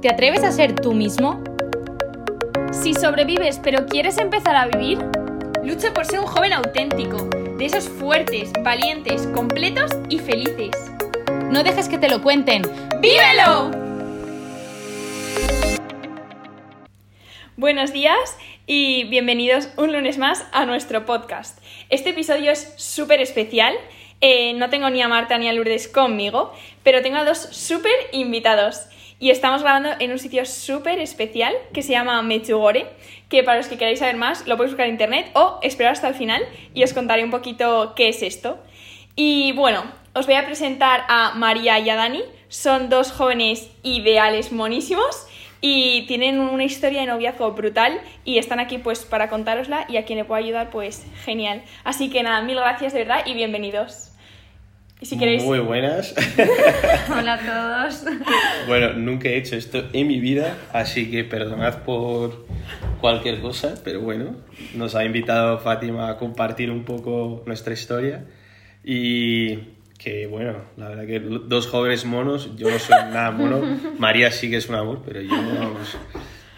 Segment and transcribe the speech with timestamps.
[0.00, 1.44] ¿Te atreves a ser tú mismo?
[2.72, 4.96] Si sobrevives pero quieres empezar a vivir,
[5.62, 7.28] lucha por ser un joven auténtico,
[7.58, 10.70] de esos fuertes, valientes, completos y felices.
[11.50, 12.62] No dejes que te lo cuenten.
[13.02, 13.72] ¡Vívelo!
[17.58, 21.62] Buenos días y bienvenidos un lunes más a nuestro podcast.
[21.90, 23.74] Este episodio es súper especial.
[24.22, 26.54] Eh, no tengo ni a Marta ni a Lourdes conmigo,
[26.84, 28.86] pero tengo a dos súper invitados.
[29.22, 32.86] Y estamos grabando en un sitio súper especial que se llama Mechugore,
[33.28, 36.08] que para los que queráis saber más lo podéis buscar en internet o esperar hasta
[36.08, 36.42] el final
[36.72, 38.58] y os contaré un poquito qué es esto.
[39.16, 42.22] Y bueno, os voy a presentar a María y a Dani.
[42.48, 45.26] Son dos jóvenes ideales monísimos
[45.60, 50.06] y tienen una historia de noviazgo brutal y están aquí pues para contárosla y a
[50.06, 51.62] quien le pueda ayudar pues genial.
[51.84, 54.09] Así que nada, mil gracias de verdad y bienvenidos.
[55.00, 55.42] Y si queréis...
[55.42, 56.14] Muy buenas.
[57.10, 58.04] Hola a todos.
[58.68, 62.44] bueno, nunca he hecho esto en mi vida, así que perdonad por
[63.00, 64.36] cualquier cosa, pero bueno,
[64.74, 68.26] nos ha invitado Fátima a compartir un poco nuestra historia
[68.84, 69.56] y
[69.96, 73.62] que bueno, la verdad que dos jóvenes monos, yo no soy nada mono,
[73.98, 75.76] María sí que es un amor, pero yo no,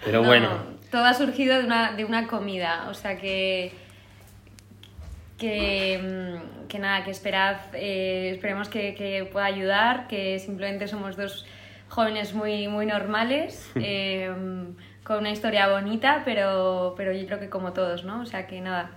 [0.05, 0.73] pero bueno.
[0.91, 3.73] Todo ha surgido de una, de una comida, o sea que
[5.43, 11.19] que, mm, que nada, que esperad, eh, esperemos que, que, pueda ayudar, que simplemente somos
[11.19, 11.45] dos
[11.89, 14.33] jóvenes muy, muy normales, eh,
[15.05, 18.23] con una historia bonita, pero, pero yo creo que como todos, ¿no?
[18.23, 18.91] O sea que nada.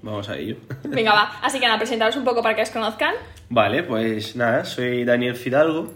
[0.00, 0.56] Vamos a ello.
[0.84, 1.38] Venga, va.
[1.42, 3.14] Así que nada, presentaros un poco para que os conozcan.
[3.50, 5.92] Vale, pues nada, soy Daniel Fidalgo.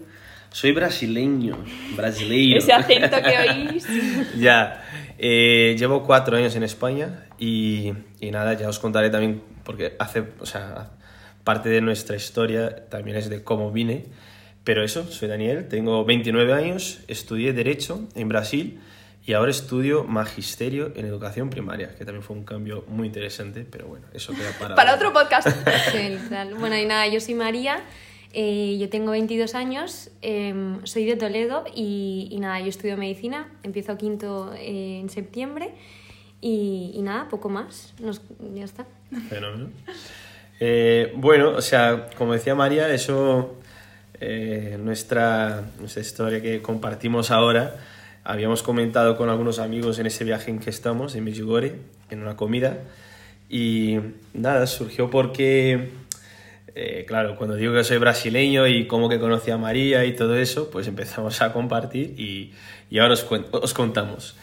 [0.51, 1.57] Soy brasileño,
[1.95, 2.57] brasileño.
[2.57, 3.87] Ese acento que oís.
[4.37, 4.83] ya,
[5.25, 10.25] eh, llevo cuatro años en España y, y, nada, ya os contaré también porque hace,
[10.41, 10.91] o sea,
[11.45, 14.03] parte de nuestra historia también es de cómo vine.
[14.65, 18.81] Pero eso, soy Daniel, tengo 29 años, estudié Derecho en Brasil
[19.25, 23.87] y ahora estudio Magisterio en Educación Primaria, que también fue un cambio muy interesante, pero
[23.87, 24.75] bueno, eso queda para...
[24.75, 25.47] para otro podcast.
[26.59, 27.81] Bueno, y nada, yo soy María,
[28.33, 33.51] eh, yo tengo 22 años, eh, soy de Toledo y, y, nada, yo estudio Medicina,
[33.63, 35.71] empiezo quinto eh, en septiembre
[36.41, 38.21] y, y, nada, poco más, Nos,
[38.53, 38.85] ya está.
[39.29, 39.69] Fenómeno.
[40.59, 43.55] Eh, bueno, o sea, como decía María, eso,
[44.21, 47.75] eh, nuestra, nuestra historia que compartimos ahora,
[48.23, 51.75] habíamos comentado con algunos amigos en ese viaje en que estamos, en Medjugorje,
[52.09, 52.79] en una comida,
[53.49, 53.99] y
[54.33, 55.89] nada, surgió porque,
[56.75, 60.35] eh, claro, cuando digo que soy brasileño y como que conocí a María y todo
[60.35, 62.53] eso, pues empezamos a compartir y,
[62.89, 64.35] y ahora os, os contamos.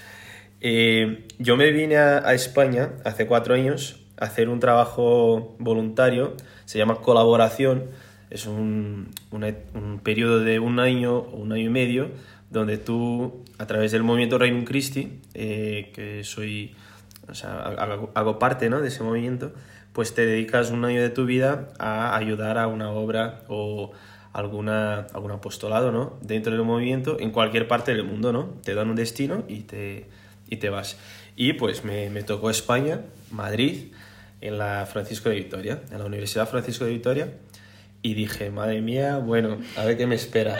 [0.60, 6.36] Eh, yo me vine a, a España hace cuatro años hacer un trabajo voluntario,
[6.66, 7.86] se llama colaboración,
[8.28, 12.10] es un, un, un, periodo de un año o un año y medio
[12.50, 16.74] donde tú, a través del movimiento Reino Christi, eh, que soy,
[17.28, 18.80] o sea, hago, hago parte ¿no?
[18.80, 19.52] de ese movimiento,
[20.00, 23.92] pues te dedicas un año de tu vida a ayudar a una obra o
[24.32, 26.16] alguna, algún apostolado ¿no?
[26.22, 28.44] dentro del movimiento en cualquier parte del mundo, ¿no?
[28.64, 30.06] Te dan un destino y te,
[30.48, 30.96] y te vas.
[31.36, 33.92] Y pues me, me tocó España, Madrid,
[34.40, 37.34] en la Francisco de Vitoria, en la Universidad Francisco de Vitoria,
[38.00, 40.56] y dije, madre mía, bueno, a ver qué me espera.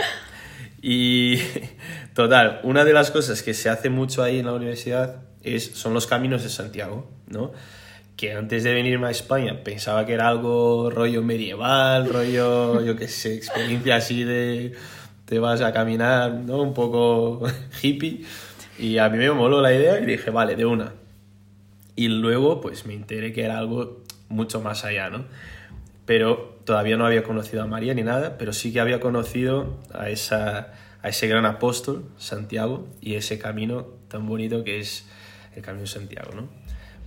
[0.83, 1.39] Y
[2.15, 5.95] total, una de las cosas que se hace mucho ahí en la universidad es, son
[5.95, 7.53] los caminos de Santiago, ¿no?
[8.21, 13.09] Que antes de venirme a España pensaba que era algo rollo medieval, rollo, yo qué
[13.09, 14.75] sé, experiencia así de
[15.25, 16.61] te vas a caminar, ¿no?
[16.61, 17.41] Un poco
[17.83, 18.27] hippie.
[18.79, 20.93] Y a mí me moló la idea y dije, vale, de una.
[21.97, 25.25] Y luego, pues me enteré que era algo mucho más allá, ¿no?
[26.05, 30.11] Pero todavía no había conocido a María ni nada, pero sí que había conocido a,
[30.11, 35.09] esa, a ese gran apóstol, Santiago, y ese camino tan bonito que es
[35.57, 36.51] el Camino Santiago, ¿no?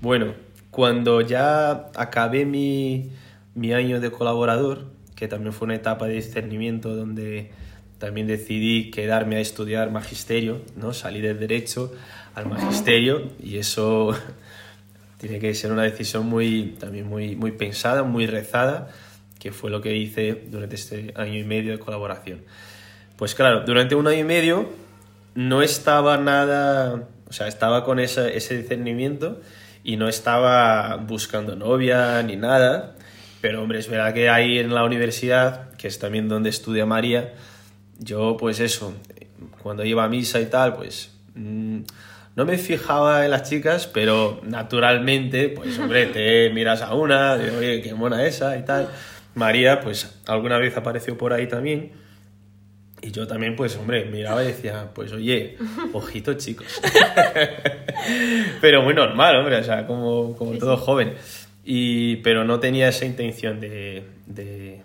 [0.01, 0.33] Bueno,
[0.73, 3.11] cuando ya acabé mi,
[3.53, 4.85] mi año de colaborador,
[5.15, 7.51] que también fue una etapa de discernimiento donde
[7.99, 10.91] también decidí quedarme a estudiar magisterio, ¿no?
[10.91, 11.93] Salí del derecho
[12.33, 14.17] al magisterio y eso
[15.19, 18.89] tiene que ser una decisión muy, también muy, muy pensada, muy rezada,
[19.39, 22.41] que fue lo que hice durante este año y medio de colaboración.
[23.15, 24.69] Pues claro, durante un año y medio
[25.35, 29.39] no estaba nada, o sea, estaba con ese, ese discernimiento
[29.83, 32.95] y no estaba buscando novia ni nada,
[33.41, 37.33] pero hombre, es verdad que ahí en la universidad, que es también donde estudia María,
[37.99, 38.93] yo pues eso,
[39.61, 41.11] cuando iba a misa y tal, pues...
[41.35, 41.81] Mmm,
[42.35, 47.55] no me fijaba en las chicas, pero naturalmente, pues hombre, te miras a una, de
[47.55, 48.89] oye, qué mona esa y tal.
[49.35, 51.91] María, pues alguna vez apareció por ahí también.
[53.03, 55.57] Y yo también, pues, hombre, miraba y decía, pues, oye,
[55.93, 56.81] ojito, chicos.
[58.61, 61.13] pero muy normal, hombre, o sea, como, como todo joven.
[61.65, 64.81] Y, pero no tenía esa intención de, de,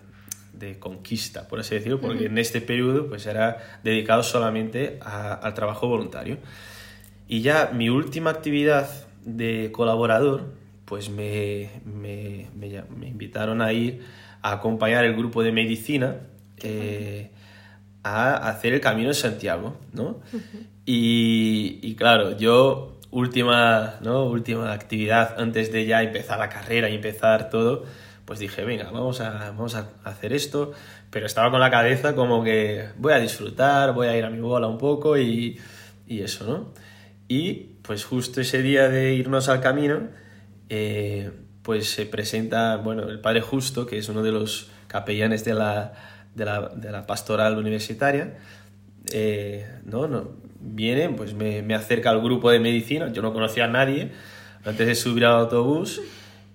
[0.53, 5.53] de conquista, por así decirlo, porque en este periodo, pues, era dedicado solamente a- al
[5.53, 6.37] trabajo voluntario.
[7.27, 8.89] Y ya mi última actividad
[9.23, 10.45] de colaborador,
[10.85, 14.01] pues me, me, me me invitaron a ir
[14.41, 16.15] a acompañar el grupo de medicina
[16.63, 17.29] eh,
[18.03, 20.19] a hacer el Camino de Santiago, ¿no?
[20.85, 24.25] y, y claro, yo última, ¿no?
[24.25, 27.85] última actividad antes de ya empezar la carrera y empezar todo,
[28.25, 30.71] pues dije, venga, vamos a, vamos a hacer esto,
[31.09, 34.39] pero estaba con la cabeza como que voy a disfrutar, voy a ir a mi
[34.39, 35.59] bola un poco y,
[36.07, 36.73] y eso, ¿no?
[37.27, 40.09] Y pues justo ese día de irnos al camino,
[40.69, 41.31] eh,
[41.63, 45.93] pues se presenta, bueno, el padre Justo, que es uno de los capellanes de la,
[46.39, 48.37] de la, de la pastoral universitaria,
[49.11, 50.07] eh, ¿no?
[50.07, 54.11] no, viene, pues me, me acerca al grupo de medicina, yo no conocía a nadie
[54.65, 56.01] antes de subir al autobús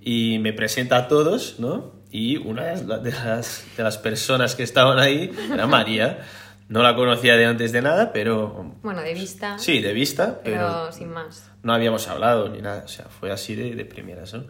[0.01, 1.93] y me presenta a todos, ¿no?
[2.11, 6.21] Y una de las, de las, personas que estaban ahí era María.
[6.69, 9.59] No la conocía de antes de nada, pero Bueno, de vista.
[9.59, 11.51] sí, de vista, Pero pero sin más.
[11.63, 14.45] no habíamos hablado ni nada, o sea, fue así de, de primeras, ¿no?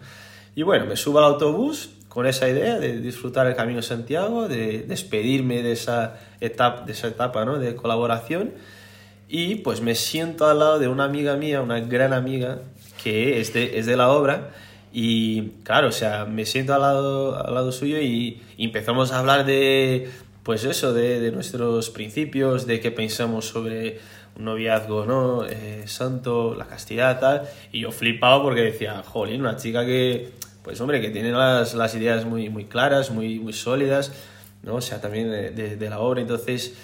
[0.54, 4.84] Y bueno, me subo al autobús con esa idea de disfrutar el Camino Santiago, de
[4.86, 7.58] despedirme de esa etapa, de esa etapa ¿no?
[7.58, 8.52] de colaboración
[9.28, 12.60] y pues me siento al lado de una amiga mía, una gran amiga
[13.02, 14.52] que es de, es de la obra
[14.92, 19.18] y claro, o sea, me siento al lado, al lado suyo y, y empezamos a
[19.18, 20.08] hablar de,
[20.44, 23.98] pues eso, de, de nuestros principios, de qué pensamos sobre
[24.36, 25.46] un noviazgo, ¿no?
[25.46, 27.42] Eh, santo, la castidad, tal.
[27.72, 30.30] Y yo flipado porque decía, jolín, una chica que,
[30.64, 34.10] pues hombre, que tiene las, las ideas muy, muy claras, muy, muy sólidas,
[34.64, 34.74] ¿no?
[34.76, 36.20] O sea, también de, de- de la obra.
[36.20, 36.74] Entonces,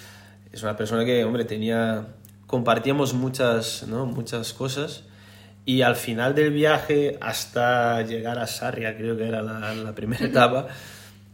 [0.53, 2.07] es una persona que, hombre, tenía,
[2.47, 4.07] compartíamos muchas, ¿no?
[4.07, 5.03] Muchas cosas.
[5.65, 10.27] Y al final del viaje, hasta llegar a Sarria, creo que era la, la primera
[10.33, 10.67] etapa,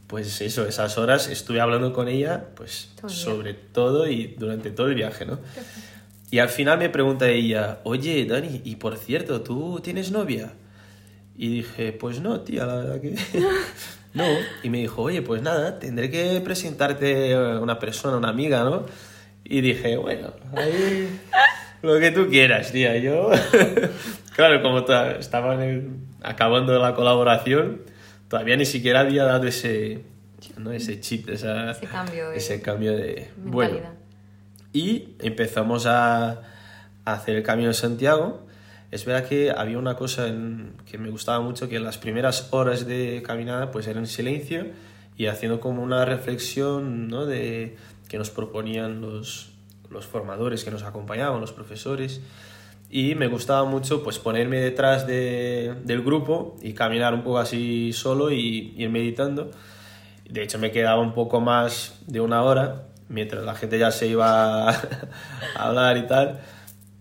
[0.07, 4.87] pues eso, esas horas estuve hablando con ella, pues Todo sobre todo y durante todo
[4.87, 5.41] el viaje, ¿no?
[6.31, 10.53] Y al final me pregunta ella, oye, Dani, y por cierto, ¿tú tienes novia?
[11.39, 13.15] Y dije, pues no, tía, la verdad que
[14.15, 14.25] no.
[14.63, 18.87] Y me dijo, oye, pues nada, tendré que presentarte a una persona, una amiga, ¿no?
[19.45, 21.09] Y dije, bueno, ahí
[21.83, 22.97] lo que tú quieras, tía.
[22.97, 23.31] Yo,
[24.35, 25.91] claro, como ta- estaba en el-
[26.23, 27.83] acabando la colaboración,
[28.29, 30.01] todavía ni siquiera había dado ese,
[30.57, 30.73] ¿no?
[30.73, 33.29] ese chip, esa, Ese cambio de ese cambio de...
[33.37, 33.99] Bueno, Mentalidad.
[34.73, 36.31] y empezamos a,
[37.05, 38.46] a hacer el Camino de Santiago.
[38.91, 42.87] Es verdad que había una cosa en- que me gustaba mucho, que las primeras horas
[42.87, 44.67] de caminada pues eran en silencio
[45.17, 47.27] y haciendo como una reflexión ¿no?
[47.27, 47.77] de,
[48.09, 49.51] que nos proponían los,
[49.91, 52.21] los formadores que nos acompañaban, los profesores.
[52.89, 57.93] Y me gustaba mucho pues ponerme detrás de- del grupo y caminar un poco así
[57.93, 59.51] solo y ir meditando.
[60.31, 64.07] De hecho, me quedaba un poco más de una hora, mientras la gente ya se
[64.07, 64.83] iba a
[65.57, 66.41] hablar y tal.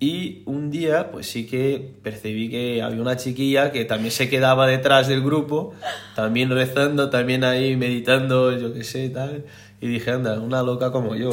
[0.05, 4.67] Y un día, pues sí que percibí que había una chiquilla que también se quedaba
[4.67, 5.73] detrás del grupo,
[6.15, 9.45] también rezando, también ahí meditando, yo qué sé, tal.
[9.81, 11.31] Y dije, anda, una loca como yo.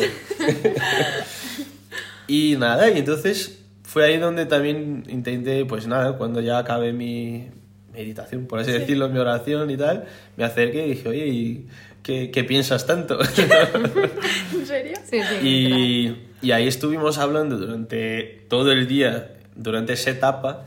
[2.27, 7.51] y nada, y entonces fue ahí donde también intenté, pues nada, cuando ya acabé mi
[7.93, 10.07] meditación, por así decirlo, mi oración y tal,
[10.39, 11.67] me acerqué y dije, oye, ¿y
[12.03, 13.19] qué, qué piensas tanto?
[14.53, 14.97] ¿En serio?
[15.05, 15.47] Sí, sí.
[15.47, 20.65] y, y ahí estuvimos hablando durante todo el día, durante esa etapa,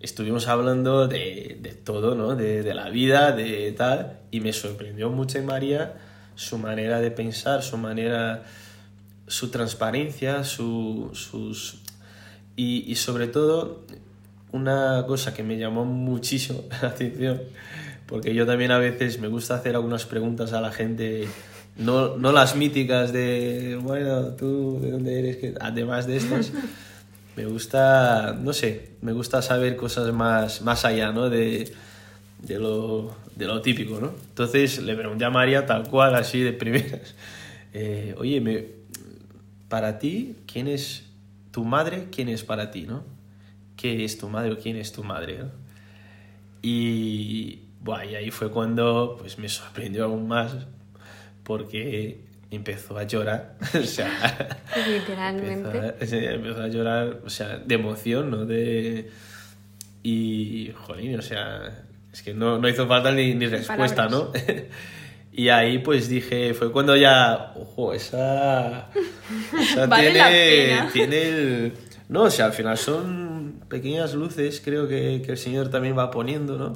[0.00, 2.36] estuvimos hablando de, de todo, ¿no?
[2.36, 5.94] De, de la vida, de tal, y me sorprendió mucho en María
[6.36, 8.44] su manera de pensar, su manera,
[9.26, 11.80] su transparencia, su, sus...
[12.54, 13.84] Y, y sobre todo,
[14.52, 17.42] una cosa que me llamó muchísimo la atención,
[18.06, 21.28] porque yo también a veces me gusta hacer algunas preguntas a la gente,
[21.76, 26.52] no, no las míticas de, bueno, tú de dónde eres, que además de estas,
[27.36, 31.28] me gusta, no sé, me gusta saber cosas más, más allá, ¿no?
[31.28, 31.72] De,
[32.42, 34.12] de, lo, de lo típico, ¿no?
[34.28, 37.14] Entonces le pregunté a María tal cual, así de primeras,
[37.72, 38.64] eh, oye, me,
[39.68, 41.04] para ti, ¿quién es
[41.50, 42.06] tu madre?
[42.10, 43.04] ¿Quién es para ti, no?
[43.76, 45.38] ¿Qué es tu madre o quién es tu madre?
[45.38, 45.50] ¿no?
[46.62, 50.54] Y, buah, y ahí fue cuando pues, me sorprendió aún más
[51.42, 53.56] porque empezó a llorar.
[53.74, 55.78] o sea, Literalmente.
[55.78, 58.44] empezó a, empezó a llorar, o sea, de emoción, ¿no?
[58.44, 59.10] De...
[60.02, 64.32] Y, jolín, o sea, es que no, no hizo falta ni, ni respuesta, ¿no?
[65.32, 68.88] Y ahí pues dije, fue cuando ya, ojo, esa,
[69.60, 70.90] esa Vale la tiene, pena.
[70.90, 71.72] tiene el...
[72.08, 76.10] No, o sea, al final son pequeñas luces, creo que, que el Señor también va
[76.10, 76.72] poniendo, ¿no?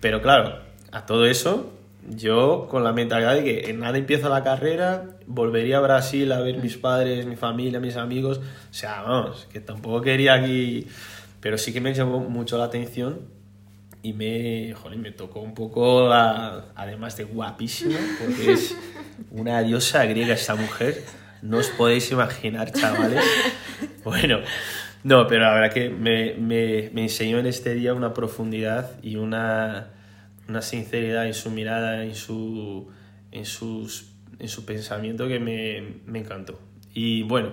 [0.00, 0.60] Pero claro,
[0.92, 1.72] a todo eso,
[2.08, 6.40] yo con la mentalidad de que en nada empiezo la carrera, volvería a Brasil a
[6.40, 10.86] ver mis padres, mi familia, mis amigos, o sea, vamos, que tampoco quería aquí,
[11.40, 13.20] pero sí que me llamó mucho la atención
[14.02, 18.76] y me, joder, me tocó un poco, a- además de guapísima, porque es
[19.32, 21.04] una diosa griega esta mujer,
[21.42, 23.24] no os podéis imaginar, chavales.
[24.04, 24.38] Bueno,
[25.04, 29.16] no, pero la verdad que me, me, me enseñó en este día una profundidad y
[29.16, 29.88] una,
[30.48, 32.88] una sinceridad en su mirada, en su,
[33.32, 36.58] en sus, en su pensamiento que me, me encantó.
[36.94, 37.52] Y bueno,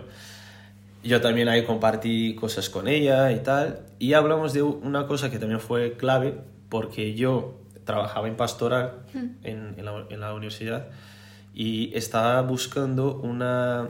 [1.04, 3.82] yo también ahí compartí cosas con ella y tal.
[4.00, 6.36] Y hablamos de una cosa que también fue clave,
[6.70, 9.04] porque yo trabajaba en pastoral
[9.44, 10.88] en, en la, en la universidad
[11.54, 13.90] y estaba buscando una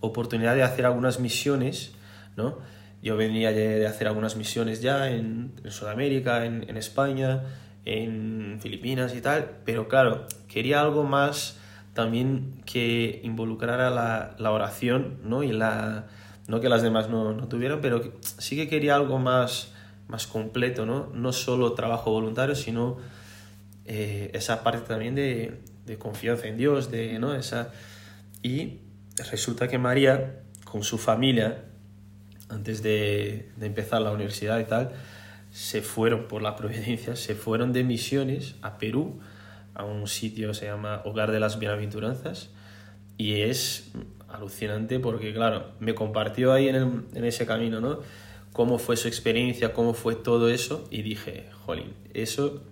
[0.00, 1.92] oportunidad de hacer algunas misiones,
[2.36, 2.58] ¿no?
[3.02, 7.42] Yo venía de, hacer algunas misiones ya en, Sudamérica, en, España,
[7.84, 11.58] en Filipinas y tal, pero claro, quería algo más
[11.94, 15.42] también que involucrara la, la oración, ¿no?
[15.42, 16.06] Y la,
[16.46, 19.72] no que las demás no, no tuvieran, pero sí que quería algo más,
[20.06, 21.10] más completo, ¿no?
[21.12, 22.98] No solo trabajo voluntario, sino
[23.84, 27.34] eh, esa parte también de, de confianza en Dios, de, ¿no?
[27.34, 27.72] Esa...
[28.42, 28.78] Y
[29.30, 31.64] resulta que María, con su familia,
[32.52, 34.92] antes de, de empezar la universidad y tal,
[35.50, 39.20] se fueron por la providencia, se fueron de misiones a Perú,
[39.74, 42.50] a un sitio que se llama Hogar de las Bienaventuranzas,
[43.18, 43.90] y es
[44.28, 48.00] alucinante porque, claro, me compartió ahí en, el- en ese camino, ¿no?
[48.52, 52.62] Cómo fue su experiencia, cómo fue todo eso, y dije, jolín, eso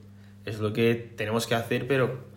[0.44, 2.28] es lo que tenemos que hacer, pero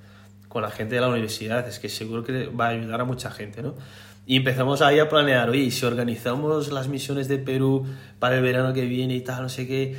[0.49, 3.31] con la gente de la universidad, es que seguro que va a ayudar a mucha
[3.31, 3.75] gente, ¿no?
[4.25, 7.85] Y empezamos ahí a planear, oye, ¿y si organizamos las misiones de Perú
[8.19, 9.97] para el verano que viene y tal, no sé qué,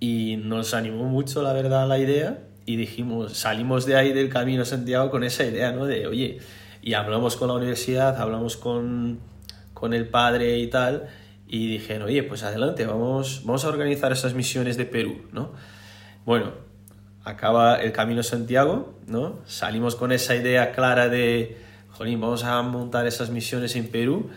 [0.00, 4.66] y nos animó mucho, la verdad, la idea, y dijimos, salimos de ahí del Camino
[4.66, 5.86] Santiago con esa idea, ¿no?
[5.86, 6.40] De, oye,
[6.82, 9.20] y hablamos con la universidad, hablamos con,
[9.72, 11.08] con el padre y tal,
[11.46, 15.52] y dijeron, oye, pues adelante, vamos, vamos a organizar esas misiones de Perú, ¿no?
[16.26, 16.52] Bueno,
[17.24, 19.38] acaba el Camino Santiago, ¿no?
[19.46, 21.63] Salimos con esa idea clara de,
[21.96, 24.30] jolín, vamos a montar esas misiones en Perú.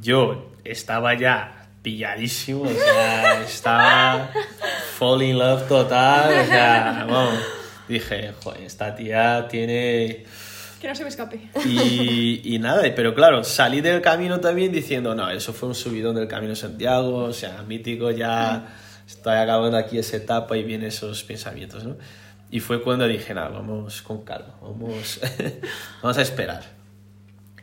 [0.00, 4.30] Yo estaba ya pilladísimo, o sea, estaba
[4.98, 7.38] fall in love total, o sea, vamos,
[7.88, 10.24] dije, joder, esta tía tiene...
[10.80, 11.40] Que no se me escape.
[11.64, 16.16] Y, y nada, pero claro, salí del camino también diciendo, no, eso fue un subidón
[16.16, 18.66] del Camino Santiago, o sea, mítico, ya
[19.06, 21.96] estoy acabando aquí esa etapa y vienen esos pensamientos, ¿no?
[22.50, 25.20] Y fue cuando dije, nada, vamos con calma, vamos,
[26.02, 26.75] vamos a esperar.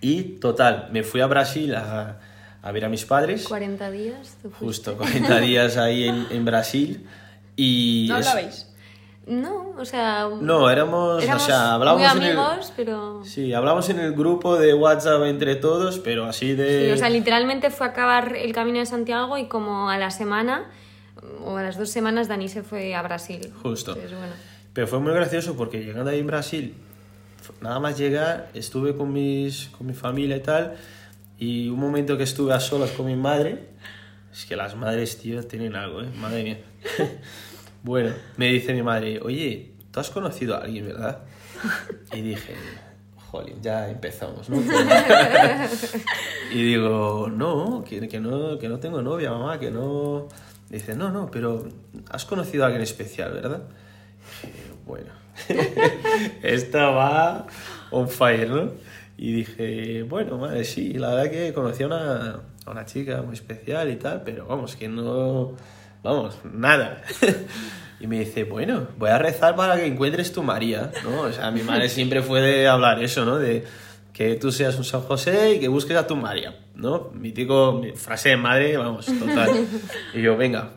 [0.03, 2.19] Y total, me fui a Brasil a,
[2.61, 4.37] a ver a mis padres, 40 días.
[4.41, 7.07] ¿tú justo 40 días ahí en, en Brasil.
[7.55, 8.69] Y ¿No es- hablabais?
[9.25, 10.27] No, o sea.
[10.41, 13.21] No, éramos, éramos o sea, hablábamos muy en el- amigos, pero.
[13.23, 16.87] Sí, hablamos en el grupo de WhatsApp entre todos, pero así de...
[16.87, 20.11] Sí, o sea, literalmente fue a acabar el camino de Santiago y como a la
[20.11, 20.65] semana
[21.45, 23.53] o a las dos semanas Dani se fue a Brasil.
[23.63, 23.91] Justo.
[23.93, 24.33] Entonces, bueno.
[24.73, 26.73] Pero fue muy gracioso porque llegando ahí en Brasil,
[27.61, 30.75] nada más llegar, estuve con, mis, con mi familia y tal,
[31.37, 33.69] y un momento que estuve a solas con mi madre,
[34.31, 36.09] es que las madres, tío, tienen algo, ¿eh?
[36.15, 36.59] Madre mía.
[37.83, 41.19] bueno, me dice mi madre, oye, tú has conocido a alguien, ¿verdad?
[42.13, 42.55] Y dije,
[43.29, 44.57] jolín, ya empezamos, ¿no?
[46.51, 50.27] y digo, no que, que no, que no tengo novia, mamá, que no...
[50.69, 51.67] Dice, no, no, pero
[52.09, 53.63] has conocido a alguien especial, ¿verdad?
[54.41, 55.22] Dije, bueno,
[56.43, 57.47] esta va
[57.91, 58.71] on fire, ¿no?
[59.17, 63.35] Y dije, bueno, madre, sí, la verdad que conocí a una, a una chica muy
[63.35, 65.53] especial y tal, pero vamos, que no,
[66.03, 67.01] vamos, nada.
[67.99, 71.21] Y me dice, bueno, voy a rezar para que encuentres tu María, ¿no?
[71.21, 73.37] O sea, mi madre siempre fue de hablar eso, ¿no?
[73.37, 73.63] De
[74.11, 77.11] que tú seas un San José y que busques a tu María, ¿no?
[77.13, 79.51] Mítico, mi frase de madre, vamos, total.
[80.13, 80.71] Y yo, venga,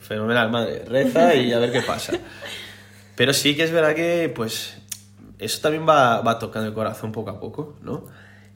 [0.00, 2.14] fenomenal, madre, reza y a ver qué pasa.
[3.16, 4.76] Pero sí que es verdad que, pues,
[5.38, 8.06] eso también va, va tocando el corazón poco a poco, ¿no?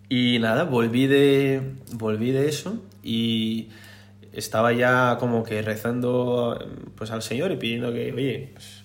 [0.08, 1.62] Y nada, volví de,
[1.92, 3.68] volví de eso y
[4.32, 6.58] estaba ya como que rezando
[6.96, 8.82] pues al Señor y pidiendo que, oye, pues,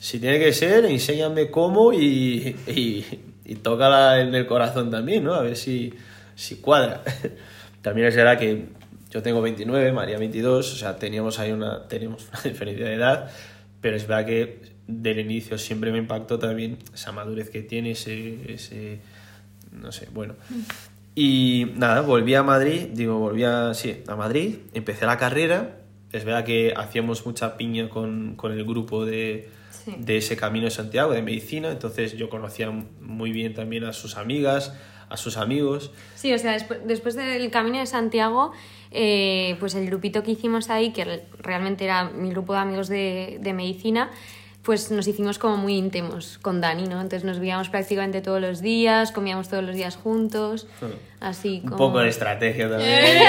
[0.00, 3.04] si tiene que ser, enséñame cómo y, y,
[3.44, 5.34] y tócala en el corazón también, ¿no?
[5.34, 5.94] A ver si,
[6.34, 7.02] si cuadra.
[7.82, 8.66] También es verdad que
[9.10, 13.30] yo tengo 29, María 22, o sea, teníamos ahí una, teníamos una diferencia de edad,
[13.80, 18.52] pero es verdad que del inicio siempre me impactó también esa madurez que tiene, ese,
[18.52, 19.00] ese
[19.72, 20.34] no sé, bueno.
[21.14, 25.78] Y nada, volví a Madrid, digo, volví a, sí, a Madrid, empecé la carrera,
[26.12, 29.48] es verdad que hacíamos mucha piña con, con el grupo de,
[29.84, 29.94] Sí.
[29.98, 34.16] de ese camino de Santiago, de medicina, entonces yo conocía muy bien también a sus
[34.16, 34.74] amigas,
[35.08, 35.92] a sus amigos.
[36.16, 38.50] Sí, o sea, despu- después del Camino de Santiago,
[38.90, 42.88] eh, pues el grupito que hicimos ahí, que re- realmente era mi grupo de amigos
[42.88, 44.10] de, de medicina,
[44.66, 47.00] pues nos hicimos como muy íntimos con Dani, ¿no?
[47.00, 50.66] Entonces nos veíamos prácticamente todos los días, comíamos todos los días juntos,
[51.20, 51.76] así Un como...
[51.76, 53.22] poco de estrategia también.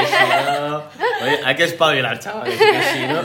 [1.21, 2.57] Oye, hay que espabilar, chavales.
[2.57, 3.21] sí, ¿no?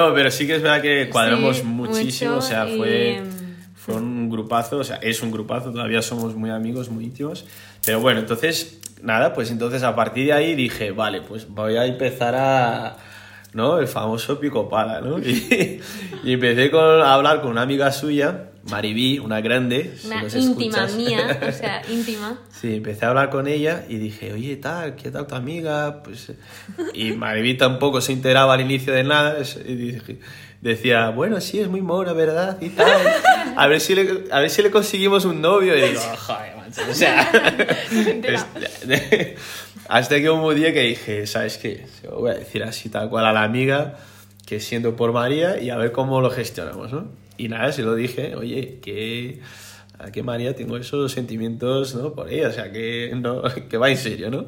[0.08, 2.36] no, pero sí que es verdad que cuadramos Sí, muchísimo.
[2.36, 3.30] o sea, y, fue, em,
[3.74, 4.78] fue un grupazo.
[4.78, 5.72] O sea, es un grupazo.
[5.72, 7.44] Todavía somos muy amigos, muy íntimos.
[7.84, 11.84] Pero bueno, entonces, nada, pues entonces a partir de ahí dije, vale, pues voy a
[11.84, 12.96] empezar a.
[13.56, 13.78] ¿no?
[13.80, 15.18] El famoso pico pala, ¿no?
[15.26, 15.80] Y,
[16.22, 19.94] y empecé con, a hablar con una amiga suya, Maribí, una grande.
[19.96, 20.94] si Una nos íntima escuchas.
[20.96, 22.38] mía, o sea, íntima.
[22.50, 26.02] Sí, empecé a hablar con ella y dije, oye, tal, ¿qué tal tu amiga?
[26.02, 26.32] Pues,
[26.92, 29.38] y Mariví tampoco se enteraba al inicio de nada.
[29.38, 30.18] es- y dije-
[30.60, 32.58] decía, bueno, sí, es muy mona, ¿verdad?
[32.60, 32.90] Y tal.
[33.56, 35.76] A ver si le, a ver si le conseguimos un novio.
[35.76, 36.55] Y digo, joder,
[36.90, 37.30] o sea...
[38.22, 38.46] es-
[39.88, 41.86] hasta que hubo un día que dije, ¿sabes qué?
[42.00, 43.96] Se lo voy a decir así tal cual a la amiga
[44.44, 47.08] que siento por María y a ver cómo lo gestionamos, ¿no?
[47.38, 49.40] Y nada, se lo dije, oye, que
[49.98, 52.12] a que María tengo esos sentimientos, ¿no?
[52.14, 54.46] Por ella, o sea, que, no, que va en serio, ¿no?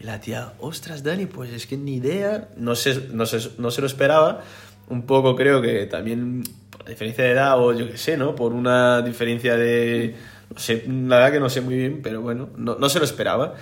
[0.00, 3.70] Y la tía, ostras, Dani, pues es que ni idea, no se, no se, no
[3.70, 4.42] se lo esperaba,
[4.88, 8.34] un poco creo que también por diferencia de edad o yo qué sé, ¿no?
[8.34, 10.14] Por una diferencia de,
[10.54, 13.04] no sé, la verdad que no sé muy bien, pero bueno, no, no se lo
[13.04, 13.54] esperaba.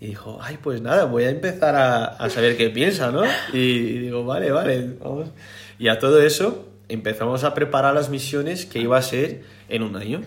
[0.00, 3.22] Y dijo, ay, pues nada, voy a empezar a, a saber qué piensa, ¿no?
[3.52, 5.30] Y, y digo, vale, vale, vamos.
[5.78, 9.96] Y a todo eso empezamos a preparar las misiones que iba a ser en un
[9.96, 10.20] año.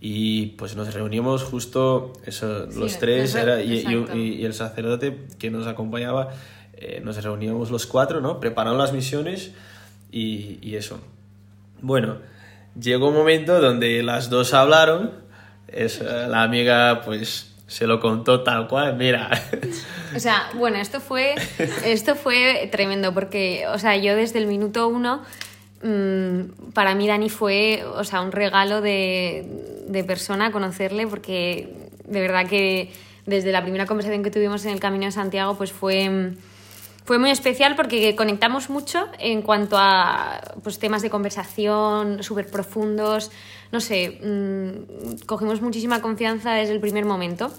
[0.00, 5.66] Y pues nos reunimos justo eso, Sí, los tres era, y, el sacerdote que nos
[5.66, 6.34] acompañaba,
[6.74, 8.38] eh, nos reuníamos los cuatro, ¿no?
[8.38, 9.52] Preparando las misiones
[10.12, 11.00] y, y eso.
[11.80, 12.18] Bueno,
[12.78, 15.25] llegó un momento donde las dos hablaron,
[15.68, 19.30] es, eh, la amiga pues se lo contó tal cual, mira,
[20.14, 21.34] O sea, bueno, esto fue,
[21.84, 25.22] esto fue tremendo porque, o sea, yo desde el minuto uno,
[25.82, 29.44] mm, para mí Dani fue, o sea, un regalo de,
[29.88, 31.68] de persona conocerle porque
[32.04, 32.92] de verdad que
[33.26, 36.32] desde la primera conversación que tuvimos en el Camino de Santiago, pues fue...
[37.04, 43.30] fue muy especial porque conectamos mucho en cuanto a pues, temas de conversación súper profundos.
[43.72, 47.50] No sé, mm, cogimos muchísima confianza desde el primer momento.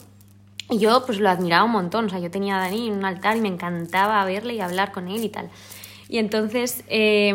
[0.70, 2.06] Y yo pues lo admiraba un montón.
[2.06, 4.92] O sea, yo tenía a Dani en un altar y me encantaba verle y hablar
[4.92, 5.50] con él y tal.
[6.10, 7.34] Y entonces, eh,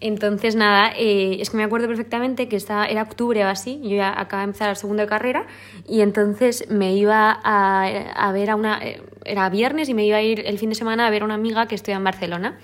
[0.00, 3.96] entonces nada, eh, es que me acuerdo perfectamente que estaba, era octubre o así, yo
[3.96, 5.46] ya acababa de empezar el segundo de carrera
[5.86, 10.16] y entonces me iba a, a ver a una, eh, era viernes y me iba
[10.16, 12.58] a ir el fin de semana a ver a una amiga que estudia en Barcelona.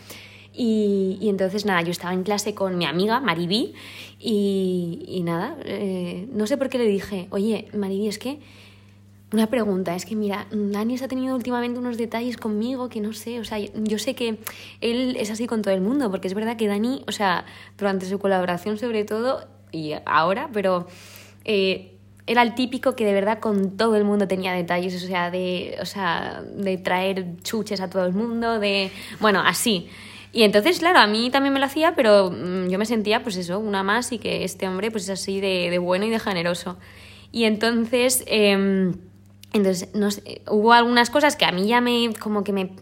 [0.59, 3.75] Y, y entonces nada, yo estaba en clase con mi amiga Maribí
[4.19, 8.41] y, nada, eh, no sé por qué le dije, oye Maribí, es que
[9.33, 13.39] una pregunta, es que mira, Dani ha tenido últimamente unos detalles conmigo que no sé,
[13.41, 14.39] o sea, yo sé que
[14.81, 17.45] él es así con todo el mundo, porque es verdad que Dani, o sea,
[17.77, 20.87] durante su colaboración sobre todo, y ahora, pero
[21.45, 25.31] eh, era el típico que de verdad con todo el mundo tenía detalles, o sea,
[25.31, 28.91] de, o sea, de traer chuches a todo el mundo, de,
[29.21, 29.89] bueno, así.
[30.37, 33.39] Y entonces, claro, a mí también me lo hacía, pero mm, yo me sentía, pues
[33.39, 36.77] eso, una más y que este hombre, pues es así de, bueno y de generoso.
[37.33, 38.97] Y entonces, em,
[39.55, 40.11] entonces no
[40.51, 42.73] hubo algunas cosas que a mí ya me, como que me,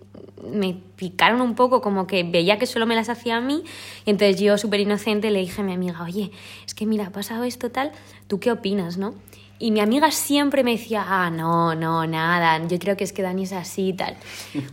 [0.52, 3.62] me picaron un poco, como que veía que solo me las hacía a mí.
[4.04, 6.32] Y entonces yo, súper inocente, le dije a mi amiga, oye,
[6.66, 7.92] es que mira, ha pasado esto tal,
[8.26, 9.14] ¿tú qué opinas, no?
[9.64, 13.22] Y mi amiga siempre me decía, ah, no, no, nada, yo creo que es que
[13.22, 14.14] Dani es así y tal.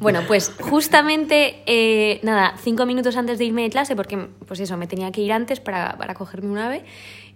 [0.02, 4.76] Bueno, pues justamente, eh, nada, cinco minutos antes de irme de clase, porque pues eso,
[4.76, 6.84] me tenía que ir antes para, para cogerme un ave,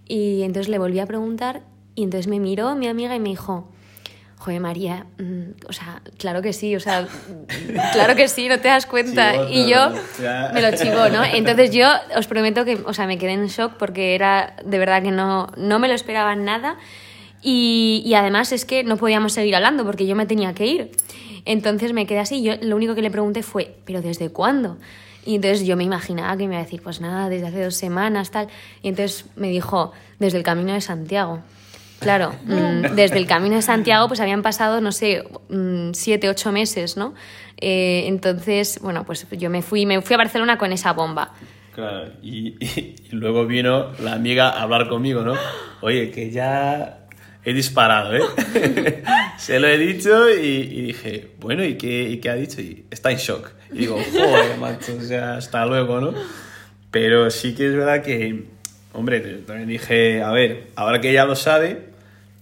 [0.06, 1.62] y entonces le volví a preguntar,
[1.96, 3.72] y entonces me miró mi amiga y me dijo,
[4.38, 7.08] joder, María, mm, o sea, claro que sí, o sea,
[7.94, 9.32] claro que sí, no te das cuenta.
[9.32, 9.92] Chivó y yo
[10.54, 11.24] me lo chivó, ¿no?
[11.34, 11.88] Entonces yo
[12.18, 15.48] os prometo que, o sea, me quedé en shock porque era de verdad que no,
[15.56, 16.78] no me lo esperaba nada.
[17.48, 20.92] Y, y además es que no podíamos seguir hablando porque yo me tenía que ir.
[21.46, 22.42] Entonces me quedé así.
[22.42, 24.78] Yo lo único que le pregunté fue, ¿pero desde cuándo?
[25.28, 27.76] Y entonces yo me imaginaba que me iba a decir, pues nada, desde hace dos
[27.76, 28.48] semanas, tal.
[28.82, 31.42] Y entonces me dijo, desde el camino de Santiago.
[32.00, 36.52] Claro, mm, desde el camino de Santiago pues habían pasado, no sé, mm, siete, ocho
[36.52, 37.14] meses, ¿no?
[37.62, 41.34] Eh, entonces, bueno, pues yo me fui, me fui a Barcelona con esa bomba.
[41.76, 45.36] Claro, y, y- y luego vino la amiga a hablar conmigo, ¿no?
[45.82, 47.05] Oye, que ya
[47.46, 48.22] he disparado, ¿eh?
[49.38, 52.60] Se lo he dicho y, y dije, bueno, ¿y qué, ¿y qué ha dicho?
[52.60, 53.52] Y está en shock.
[53.72, 56.14] Y digo, joder, macho, o sea, hasta luego, ¿no?
[56.92, 58.46] Pero sí que es verdad que,
[58.94, 61.90] hombre, también dije, a ver, ahora que ya lo sabe,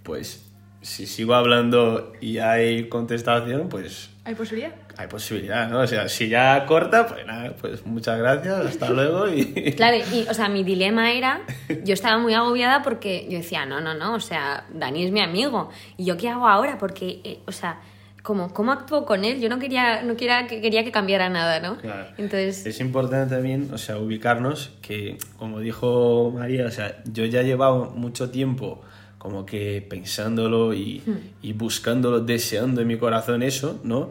[0.03, 0.45] pues
[0.81, 4.73] si sigo hablando y hay contestación, pues ¿Hay posibilidad?
[4.97, 5.79] Hay posibilidad, ¿no?
[5.79, 9.73] O sea, si ya corta, pues nada, pues muchas gracias, hasta luego y...
[9.73, 11.41] Claro, y, o sea, mi dilema era,
[11.83, 15.21] yo estaba muy agobiada porque yo decía, no, no, no, o sea, Dani es mi
[15.21, 17.79] amigo, y yo qué hago ahora, porque, eh, o sea,
[18.21, 19.39] ¿cómo, cómo actúo con él?
[19.39, 21.77] Yo no quería, no quería, que, quería que cambiara nada, ¿no?
[21.77, 22.07] Claro.
[22.17, 27.41] Entonces, Es importante también, o sea, ubicarnos que, como dijo María, o sea, yo ya
[27.41, 28.81] llevaba mucho tiempo
[29.17, 31.01] como que pensándolo y,
[31.41, 34.09] y buscándolo, deseando en mi corazón eso, ¿no?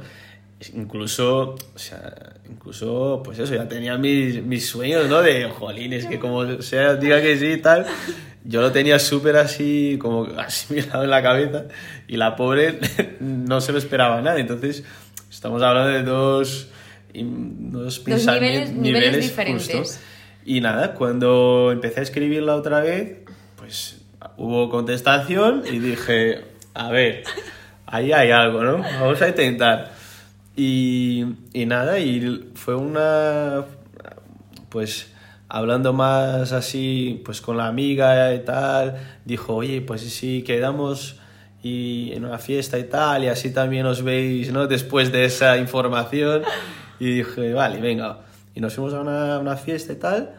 [0.75, 2.15] Incluso, o sea,
[2.51, 5.23] incluso, pues eso, ya tenía mis, mis sueños, ¿no?
[5.23, 7.87] De, jolines, que como sea, diga que sí y tal,
[8.45, 11.65] yo lo tenía súper así, como asimilado en la cabeza,
[12.09, 12.79] y la pobre
[13.21, 14.39] no se lo esperaba nada.
[14.39, 14.85] Entonces,
[15.31, 16.69] estamos hablando de dos,
[17.15, 20.01] dos, pensamientos- niveles- niveles diferentes.
[20.45, 23.19] Y nada, cuando empecé a escribirla otra vez,
[23.57, 23.99] pues
[24.37, 26.41] hubo contestación y dije,
[26.75, 27.23] a ver,
[27.87, 28.79] ahí hay algo, ¿no?
[28.79, 29.93] Vamos a intentar.
[30.55, 33.65] Y, y nada, y fue una,
[34.69, 35.13] pues
[35.49, 41.19] hablando más así, pues con la amiga y tal, dijo, oye, pues si quedamos
[41.63, 44.67] y en una fiesta y tal, y así también os veis, ¿no?
[44.67, 46.43] Después de esa información.
[46.99, 48.21] Y dije, vale, venga.
[48.55, 50.35] Y nos fuimos a una, una fiesta y tal,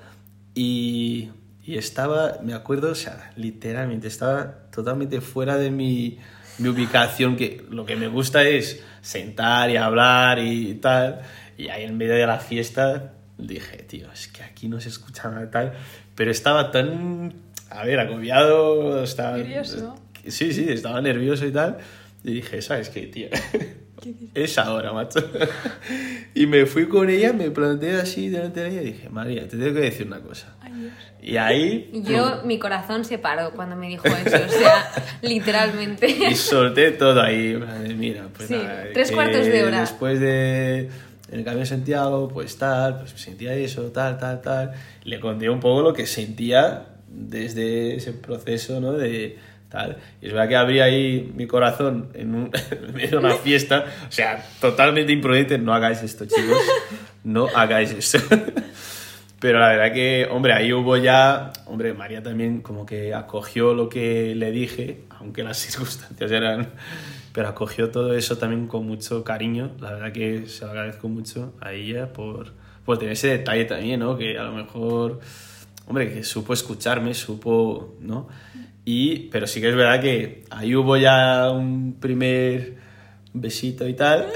[0.54, 1.30] y,
[1.64, 6.20] y estaba, me acuerdo, o sea, literalmente, estaba totalmente fuera de mi,
[6.58, 11.22] mi ubicación, que lo que me gusta es sentar y hablar y tal.
[11.58, 15.30] Y ahí en medio de la fiesta dije, tío, es que aquí no se escucha
[15.30, 15.74] nada tal.
[16.16, 17.34] Pero estaba tan,
[17.70, 19.38] a ver, agobiado, estaba...
[19.38, 19.96] Nervioso.
[20.28, 21.78] Sí, sí, estaba nervioso y tal.
[22.24, 23.28] Y dije, ¿sabes qué, tío?
[24.34, 25.20] Es ahora, macho.
[26.36, 29.56] Y me fui con ella, me planteé así delante de ella y dije, María, te
[29.58, 30.56] tengo que decir una cosa.
[31.22, 31.92] Y ahí...
[31.94, 36.08] yo, mi corazón se paró cuando me dijo eso, o sea, literalmente.
[36.08, 37.58] Y solté todo ahí.
[37.96, 39.82] Mira, pues Sí, nada, tres que cuartos de hora.
[39.82, 40.90] Después de
[41.34, 44.72] en el camino de Santiago, pues tal, pues sentía eso, tal, tal, tal.
[45.04, 48.94] Le conté un poco lo que sentía desde ese proceso, ¿no?
[48.94, 49.38] De
[49.74, 49.98] tal.
[50.22, 52.52] Y es verdad que abrí ahí mi corazón en, un,
[52.98, 53.86] en una fiesta.
[54.08, 55.58] O sea, totalmente imprudente.
[55.58, 56.58] No hagáis esto, chicos.
[57.24, 58.20] No hagáis esto.
[59.40, 63.90] Pero la verdad que, hombre, ahí hubo ya, hombre, María también como que acogió lo
[63.90, 66.70] que le dije, aunque las circunstancias eran,
[67.34, 69.72] pero acogió todo eso también con mucho cariño.
[69.82, 72.54] La verdad que se lo agradezco mucho a ella por,
[72.86, 74.18] por tener ese detalle también, ¿no?
[74.18, 75.20] Que a lo mejor,
[75.88, 78.28] hombre, que supo escucharme, supo, ¿no?
[78.86, 82.76] Y, pero sí que es verdad que ahí hubo ya un primer
[83.34, 84.28] besito y tal,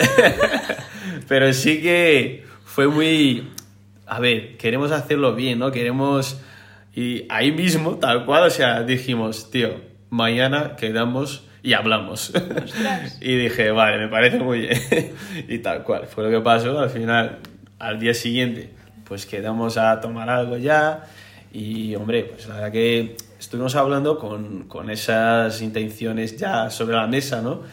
[1.28, 3.50] pero sí que fue muy,
[4.06, 5.72] a ver, queremos hacerlo bien, ¿no?
[5.72, 6.40] Queremos...
[6.94, 12.32] Y ahí mismo, tal cual, o sea, dijimos, tío, mañana quedamos y hablamos.
[13.22, 14.80] y dije, vale, me parece muy bien.
[15.48, 16.80] y tal cual, fue lo que pasó.
[16.80, 17.40] Al final,
[17.78, 21.04] al día siguiente, pues quedamos a tomar algo ya.
[21.58, 27.08] Y, hombre, pues la verdad que estuvimos hablando con, con esas intenciones ya sobre la
[27.08, 27.64] mesa, ¿no?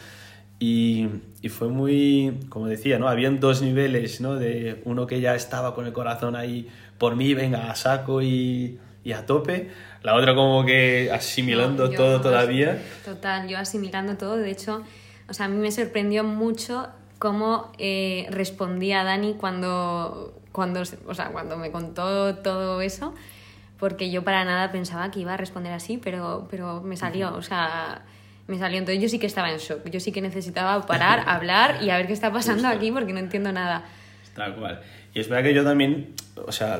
[0.57, 1.07] Y,
[1.43, 3.07] y fue muy, como decía, ¿no?
[3.07, 4.37] Habían dos niveles, ¿no?
[4.37, 6.67] De uno que ya estaba con el corazón ahí
[6.97, 9.69] por mí, venga, a saco y, y a tope.
[10.01, 12.81] La otra como que asimilando No, todo todavía.
[13.05, 14.37] Total, yo asimilando todo.
[14.37, 14.81] De hecho,
[15.29, 16.87] o sea, a mí me sorprendió mucho
[17.19, 23.13] cómo eh, respondía Dani cuando, cuando, o sea, cuando me contó todo eso.
[23.79, 27.41] Porque yo para nada pensaba que iba a responder así, pero, pero me salió, o
[27.41, 28.03] sea,
[28.47, 28.77] me salió.
[28.79, 29.87] Entonces yo sí que estaba en shock.
[29.89, 32.77] Yo sí que necesitaba parar, hablar y a ver qué está pasando Justo.
[32.77, 33.83] aquí porque no entiendo nada.
[34.35, 34.81] Tal cual.
[35.13, 36.13] Y es verdad que yo también,
[36.45, 36.79] o sea,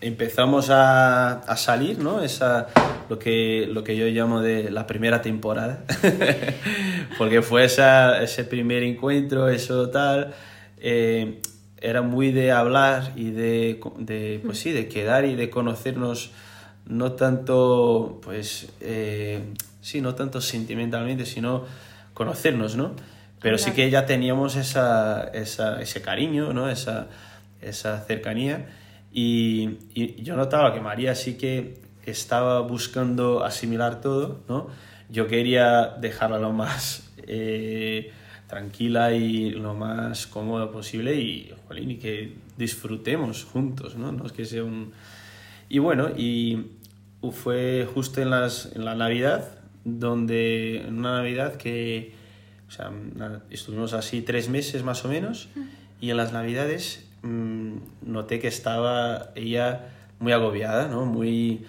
[0.00, 2.22] empezamos a, a salir, ¿no?
[2.22, 2.68] Esa,
[3.08, 5.84] lo, que, lo que yo llamo de la primera temporada.
[7.18, 10.34] Porque fue esa, ese primer encuentro, eso tal.
[10.78, 11.40] eh,
[11.84, 16.30] era muy de hablar y de, de, pues sí, de quedar y de conocernos
[16.86, 19.42] no tanto, pues, eh,
[19.80, 21.64] sí, no tanto sentimentalmente, sino
[22.14, 22.92] conocernos, ¿no?
[23.40, 26.70] Pero sí que ya teníamos esa, esa, ese cariño, ¿no?
[26.70, 27.08] Esa,
[27.60, 28.66] esa cercanía.
[29.12, 31.74] Y, y yo notaba que María sí que
[32.06, 34.68] estaba buscando asimilar todo, ¿no?
[35.10, 38.10] Yo quería dejarla lo más eh,
[38.54, 44.12] tranquila y lo más cómodo posible y, jolín, y que disfrutemos juntos, ¿no?
[44.12, 44.92] No es que sea un...
[45.68, 46.66] Y bueno, y
[47.32, 52.14] fue justo en, las, en la Navidad, donde en una Navidad que
[52.68, 52.92] o sea,
[53.50, 55.48] estuvimos así tres meses más o menos
[56.00, 59.88] y en las Navidades mmm, noté que estaba ella
[60.20, 61.06] muy agobiada, ¿no?
[61.06, 61.66] Muy...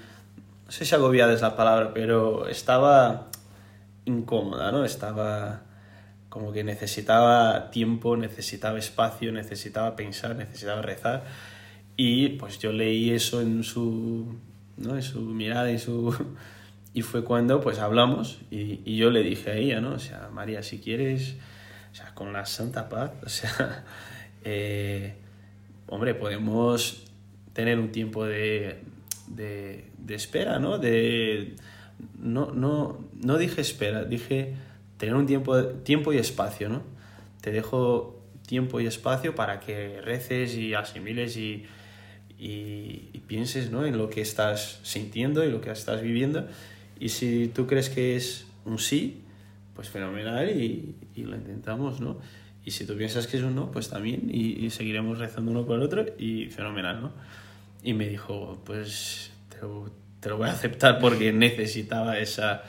[0.67, 3.27] No sé si agobiada es la palabra, pero estaba
[4.05, 4.85] incómoda, ¿no?
[4.85, 5.64] Estaba
[6.35, 11.23] como que necesitaba tiempo, necesitaba espacio, necesitaba pensar, necesitaba rezar.
[11.95, 14.35] Y pues yo leí eso en su,
[14.75, 14.97] ¿no?
[14.97, 16.13] en su mirada y su...
[16.93, 19.95] Y fue cuando pues hablamos y, y, yo le dije a ella, ¿no?
[19.95, 21.35] O sea, María, si quieres,
[21.91, 23.83] o sea, con la santa paz, o sea,
[24.45, 25.15] eh,
[25.87, 27.03] hombre, podemos
[27.51, 28.81] tener un tiempo de,
[29.27, 30.77] de, de espera, ¿no?
[30.79, 31.55] De,
[32.17, 34.55] no, no, no dije espera, dije
[34.97, 36.83] tener un tiempo, tiempo y espacio, ¿no?
[37.41, 41.65] Te dejo tiempo y espacio para que reces y asimiles y,
[42.37, 43.85] y, y, pienses ¿no?
[43.85, 46.47] en lo que estás sintiendo y lo que estás viviendo.
[46.99, 49.23] Y si tú crees que es un sí,
[49.75, 52.17] pues fenomenal y, y lo intentamos, ¿no?
[52.63, 55.65] Y si tú piensas que es un no, pues también y, y seguiremos rezando uno
[55.65, 57.11] por el otro y fenomenal, ¿no?
[57.83, 62.63] Y me dijo, pues te lo, te lo voy a aceptar porque necesitaba esa,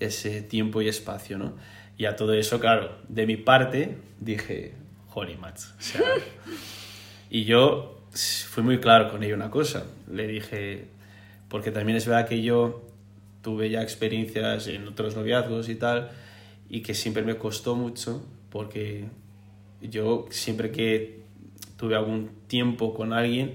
[0.00, 1.54] ese tiempo y espacio, ¿no?
[1.98, 4.74] Y a todo eso, claro, de mi parte dije,
[5.14, 5.62] holy match.
[5.78, 6.02] O sea,
[7.30, 9.86] y yo fui muy claro con ella una cosa.
[10.10, 10.88] Le dije,
[11.48, 12.82] porque también es verdad que yo
[13.42, 16.10] tuve ya experiencias en otros noviazgos y tal,
[16.68, 19.04] y que siempre me costó mucho, porque
[19.80, 21.20] yo siempre que
[21.76, 23.54] tuve algún tiempo con alguien,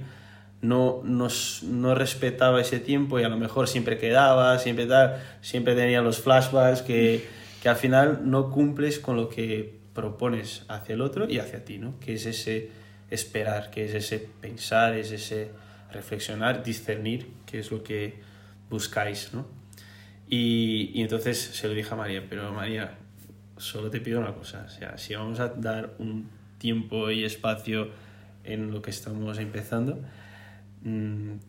[0.62, 1.28] no, no,
[1.63, 6.19] no, respetaba ese tiempo y a lo mejor siempre quedaba, siempre tal, siempre tenía los
[6.19, 7.28] flashbacks que,
[7.62, 11.78] que al final no cumples con lo que propones hacia el otro y hacia ti,
[11.78, 12.00] ¿no?
[12.00, 12.69] Que es ese
[13.10, 15.52] esperar, que es ese pensar, es ese
[15.91, 18.19] reflexionar, discernir, que es lo que
[18.69, 19.45] buscáis, ¿no?
[20.30, 22.97] Y, y, entonces se lo dije a María, pero María,
[23.58, 27.89] solo te pido una cosa, o sea, si vamos a dar un tiempo y espacio
[28.45, 30.00] en lo que estamos empezando,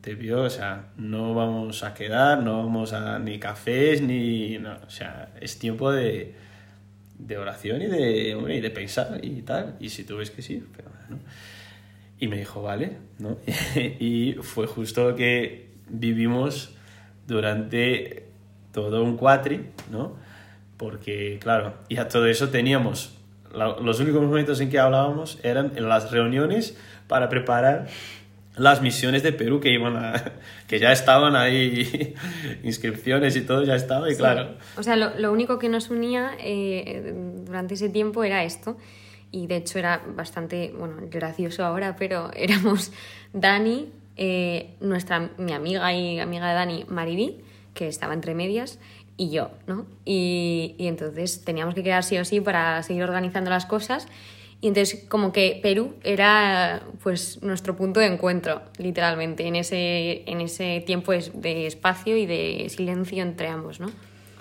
[0.01, 4.77] te pido, o sea, no vamos a quedar, no vamos a ni cafés, ni, no,
[4.87, 6.35] o sea, es tiempo de,
[7.19, 10.63] de oración y de, y de pensar y tal, y si tú ves que sí,
[10.77, 10.91] pero.
[12.19, 13.39] Y me dijo, vale, ¿no?
[13.75, 16.75] y fue justo que vivimos
[17.27, 18.27] durante
[18.73, 20.17] todo un cuatri, ¿no?
[20.77, 23.17] Porque, claro, y a todo eso teníamos,
[23.53, 26.77] los únicos momentos en que hablábamos eran en las reuniones
[27.09, 27.89] para preparar
[28.57, 30.33] las misiones de Perú que iban a,
[30.67, 32.15] que ya estaban ahí,
[32.63, 34.19] inscripciones y todo ya estaba, y sí.
[34.19, 34.57] claro.
[34.77, 38.77] O sea, lo, lo, único que nos unía eh, durante ese tiempo era esto,
[39.31, 42.93] y de hecho era bastante, bueno, gracioso ahora, pero éramos
[43.33, 47.41] Dani, eh, nuestra, mi amiga y amiga de Dani, Mariví,
[47.75, 48.79] que estaba entre medias,
[49.17, 49.87] y yo, ¿no?
[50.05, 54.09] Y, y entonces teníamos que quedar sí o sí para seguir organizando las cosas.
[54.63, 60.41] Y entonces como que Perú era pues nuestro punto de encuentro, literalmente, en ese, en
[60.41, 63.91] ese tiempo de espacio y de silencio entre ambos, ¿no?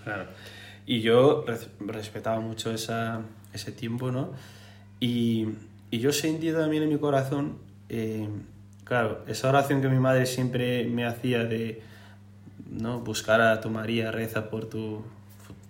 [0.03, 0.25] Claro.
[0.85, 1.43] Y yo
[1.79, 4.31] respetaba mucho esa, ese tiempo, ¿no?
[4.99, 5.47] Y,
[5.89, 7.57] y yo sentí también en mi corazón,
[7.89, 8.29] eh,
[8.83, 11.81] claro, esa oración que mi madre siempre me hacía de
[12.69, 12.99] ¿no?
[12.99, 15.01] buscar a tu María, reza por tu,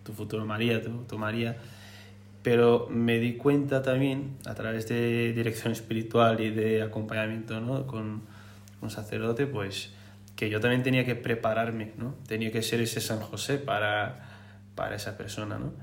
[0.03, 1.55] tu futuro María, tu, tu María.
[2.43, 7.85] Pero me di cuenta también, a través de dirección espiritual y de acompañamiento ¿no?
[7.85, 8.21] con
[8.81, 9.93] un sacerdote, pues
[10.35, 12.15] que yo también tenía que prepararme, ¿no?
[12.27, 14.27] tenía que ser ese San José para,
[14.75, 15.59] para esa persona.
[15.59, 15.73] ¿no?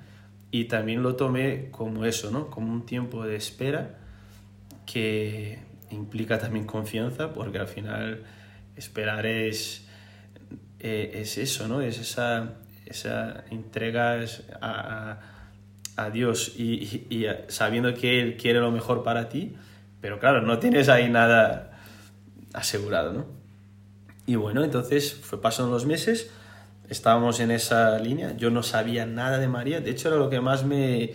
[0.50, 2.50] Y también lo tomé como eso, ¿no?
[2.50, 3.98] como un tiempo de espera
[4.84, 8.24] que implica también confianza, porque al final
[8.76, 9.88] esperar es
[10.80, 11.80] eh, es eso, ¿no?
[11.80, 12.54] Es esa,
[12.86, 14.20] esa entrega
[14.60, 15.20] a, a
[16.10, 19.56] Dios y, sabiendo que Él quiere lo mejor para ti,
[20.00, 21.78] pero claro, no tienes ahí nada
[22.52, 23.26] asegurado, ¿no?
[24.26, 26.30] Y bueno, entonces fue pasando los meses,
[26.88, 30.40] estábamos en esa línea, yo no sabía nada de María, de hecho era lo que
[30.40, 31.12] más me,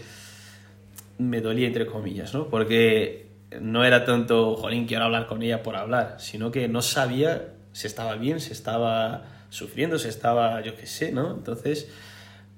[1.17, 2.49] me dolía, entre comillas, ¿no?
[2.49, 3.27] Porque
[3.61, 7.87] no era tanto, jolín, quiero hablar con ella por hablar, sino que no sabía si
[7.87, 11.31] estaba bien, si estaba sufriendo, se estaba, yo qué sé, ¿no?
[11.31, 11.89] Entonces,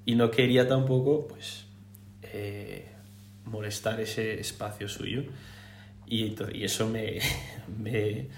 [0.04, 1.65] y no quería tampoco, pues,
[2.36, 2.84] eh,
[3.46, 5.24] molestar ese espacio suyo.
[6.06, 7.18] Y, y eso me,
[7.82, 8.28] me,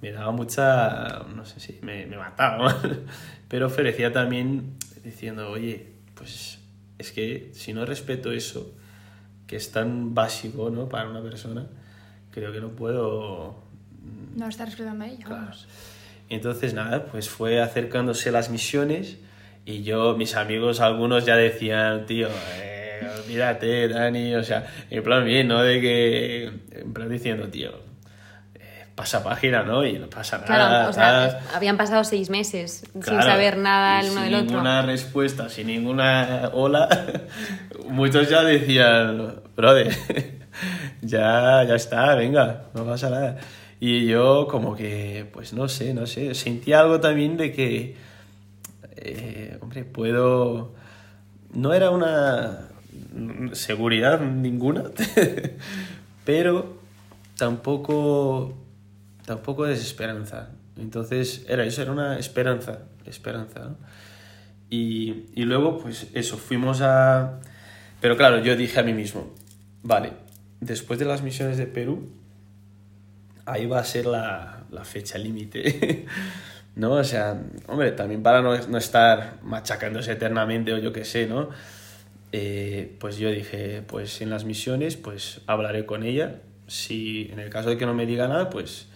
[0.00, 2.80] me, daba mucha, no sé si me, me mataba,
[3.48, 6.58] pero ofrecía también diciendo, oye, pues
[6.98, 8.74] es que si no respeto eso,
[9.46, 10.88] que es tan básico ¿no?
[10.88, 11.66] para una persona,
[12.30, 13.62] creo que no puedo...
[14.36, 15.26] No estar respetando a ello.
[15.26, 15.50] Claro.
[16.28, 19.18] Entonces, nada, pues fue acercándose las misiones
[19.64, 22.77] y yo, mis amigos, algunos ya decían, tío, eh,
[23.18, 25.62] olvídate, Dani, o sea, en plan bien, ¿no?
[25.62, 27.70] De que, en plan diciendo, tío,
[28.54, 29.84] eh, pasa página, ¿no?
[29.84, 30.46] Y no pasa nada.
[30.46, 31.56] Claro, o sea, tal.
[31.56, 34.46] habían pasado seis meses sin saber nada el uno sin del otro.
[34.46, 36.88] ninguna respuesta, sin ninguna hola,
[37.88, 39.94] muchos ya decían, brother,
[41.02, 43.38] ya, ya está, venga, no pasa nada.
[43.80, 47.96] Y yo como que, pues no sé, no sé, sentía algo también de que,
[48.96, 50.74] eh, hombre, puedo...
[51.54, 52.67] No era una
[53.52, 54.84] seguridad ninguna,
[56.24, 56.78] pero
[57.36, 58.56] tampoco,
[59.24, 60.50] tampoco desesperanza.
[60.76, 63.76] Entonces era eso, era una esperanza, esperanza.
[64.70, 67.40] Y, y luego, pues eso, fuimos a...
[68.00, 69.34] Pero claro, yo dije a mí mismo,
[69.82, 70.12] vale,
[70.60, 72.08] después de las misiones de Perú,
[73.46, 76.06] ahí va a ser la, la fecha límite.
[76.76, 76.92] ¿No?
[76.92, 81.48] O sea, hombre, también para no, no estar machacándose eternamente o yo qué sé, ¿no?
[82.32, 86.36] Eh, pues yo dije, pues en las misiones, pues hablaré con ella.
[86.66, 88.88] Si en el caso de que no me diga nada, pues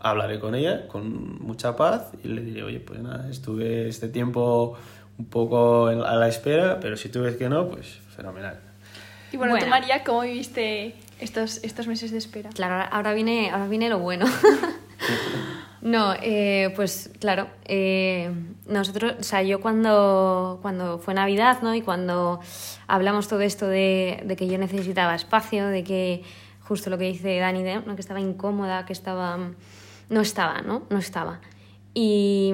[0.00, 4.78] hablaré con ella con mucha paz y le diré, oye, pues nada, estuve este tiempo
[5.18, 8.60] un poco a la espera, pero si tú ves que no, pues fenomenal.
[9.32, 9.70] Y bueno, tú, Bueno.
[9.70, 12.50] María, ¿cómo viviste estos, estos meses de espera?
[12.50, 14.24] Claro, ahora- ahora viene, ahora viene lo bueno.
[15.80, 18.32] no, eh, pues claro, eh,
[18.66, 21.74] nosotros, o sea, yo cuando, cuando fue Navidad, ¿no?
[21.74, 22.40] Y cuando
[22.86, 26.24] hablamos todo esto de, que yo necesitaba espacio, de que
[26.60, 27.94] justo lo que dice Dani, de, ¿no?
[27.94, 29.38] que estaba incómoda, que estaba...
[30.10, 30.84] No estaba, ¿no?
[30.88, 31.40] No estaba.
[31.92, 32.52] Y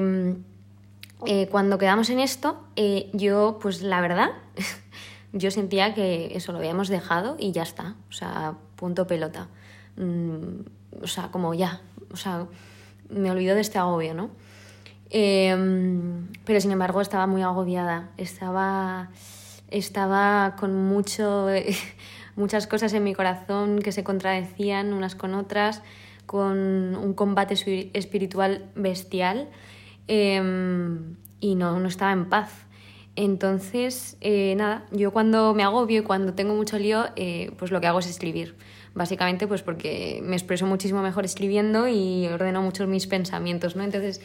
[1.27, 4.31] eh, cuando quedamos en esto, eh, yo, pues la verdad,
[5.33, 7.95] yo sentía que eso lo habíamos dejado y ya está.
[8.11, 9.49] O sea, punto pelota.
[9.97, 11.81] Mm, o sea, como ya.
[12.13, 12.47] O sea,
[13.09, 14.31] me olvido de este agobio, ¿no?
[15.11, 15.55] Eh,
[16.45, 18.11] pero sin embargo estaba muy agobiada.
[18.17, 19.11] Estaba,
[19.71, 21.49] estaba con mucho,
[22.37, 25.83] muchas cosas en mi corazón que se contradecían unas con otras,
[26.27, 29.49] con un combate espi- espiritual bestial
[30.09, 30.43] eh,
[31.41, 32.51] y no, no estaba en paz.
[33.17, 37.81] Entonces, eh, nada, yo cuando me agobio y cuando tengo mucho lío, eh, pues lo
[37.81, 38.57] que hago es escribir.
[38.95, 43.83] Básicamente, pues porque me expreso muchísimo mejor escribiendo y ordeno mucho mis pensamientos, ¿no?
[43.83, 44.21] Entonces,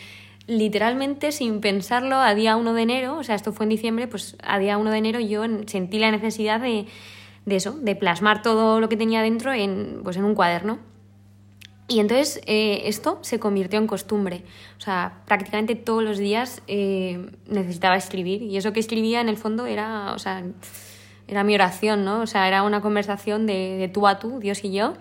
[0.46, 4.36] literalmente, sin pensarlo, a día 1 de enero, o sea, esto fue en diciembre, pues
[4.44, 6.86] a día 1 de enero yo en- sentí la necesidad de,
[7.46, 10.78] de eso, de plasmar todo lo que tenía dentro en, pues en un cuaderno.
[11.88, 14.44] Y entonces eh, esto se convirtió en costumbre.
[14.78, 18.44] O sea, prácticamente todos los días eh, necesitaba escribir.
[18.44, 20.44] Y eso que escribía en el fondo era, o sea,
[21.30, 22.22] era mi oración, ¿no?
[22.22, 24.96] O sea, era una conversación de, tú a tú, Dios y yo,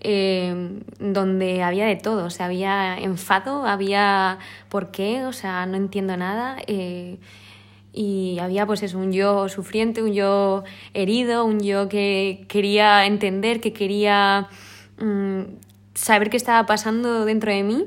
[0.00, 2.26] eh, donde había de todo.
[2.26, 6.56] O sea, había enfado, había por qué, o sea, no entiendo nada.
[6.66, 7.18] eh,
[7.92, 13.60] y había pues eso, un yo sufriente, un yo herido, un yo que quería entender,
[13.60, 14.48] que quería
[14.98, 15.42] mm,
[15.94, 17.86] saber qué estaba pasando dentro de mí.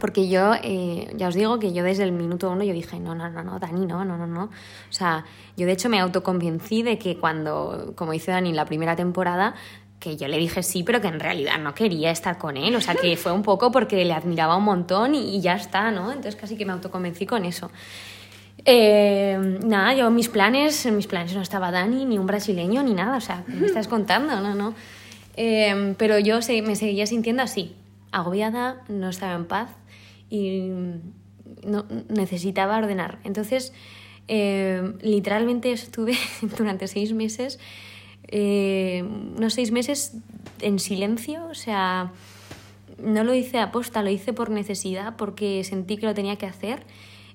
[0.00, 3.14] Porque yo, eh, ya os digo que yo desde el minuto uno yo dije, no,
[3.14, 4.44] no, no, no, Dani, no, no, no, no.
[4.44, 5.24] O sea,
[5.56, 9.54] yo de hecho me autoconvencí de que cuando, como dice Dani en la primera temporada,
[10.00, 12.74] que yo le dije sí, pero que en realidad no quería estar con él.
[12.74, 16.08] O sea, que fue un poco porque le admiraba un montón y, ya está, ¿no?
[16.10, 17.70] Entonces casi que me autoconvencí con eso.
[18.64, 22.94] Eh, nada, yo mis planes, en mis planes no estaba Dani, ni un brasileño, ni
[22.94, 23.16] nada.
[23.16, 24.40] O sea, ¿qué me estás contando?
[24.40, 24.74] No, no.
[25.36, 27.74] Eh, pero yo se- me seguía sintiendo así,
[28.12, 29.68] agobiada, no estaba en paz
[30.34, 30.70] y
[31.66, 33.18] no, necesitaba ordenar.
[33.24, 33.72] Entonces,
[34.28, 36.16] eh, literalmente estuve
[36.58, 37.58] durante seis meses,
[38.28, 39.04] eh,
[39.36, 40.16] unos seis meses
[40.60, 42.12] en silencio, o sea,
[43.02, 46.84] no lo hice aposta, lo hice por necesidad, porque sentí que lo tenía que hacer.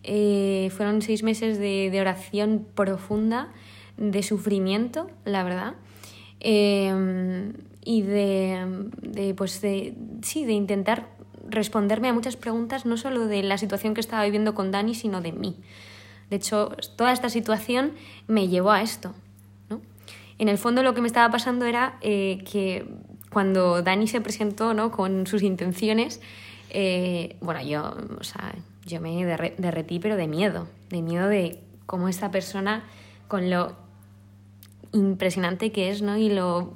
[0.03, 3.49] Eh, fueron seis meses de, oración profunda,
[3.97, 5.73] de sufrimiento, la verdad.
[6.39, 7.51] Eh,
[7.83, 11.18] y de, de, pues de, sí, de intentar
[11.49, 15.21] responderme a muchas preguntas, no solo de la situación que estaba viviendo con Dani, sino
[15.21, 15.55] de mí.
[16.29, 17.93] De hecho, toda esta situación
[18.27, 19.13] me llevó a esto.
[19.69, 19.81] ¿no?
[20.37, 22.85] En el fondo lo que me estaba pasando era eh, que
[23.31, 24.91] cuando Dani se presentó ¿no?
[24.91, 26.21] con sus intenciones,
[26.69, 28.53] eh, bueno, yo, o sea,
[28.85, 32.83] yo me derre- derretí, pero de miedo, de miedo de cómo esta persona,
[33.27, 33.75] con lo
[34.91, 36.17] impresionante que es, ¿no?
[36.17, 36.73] Y lo...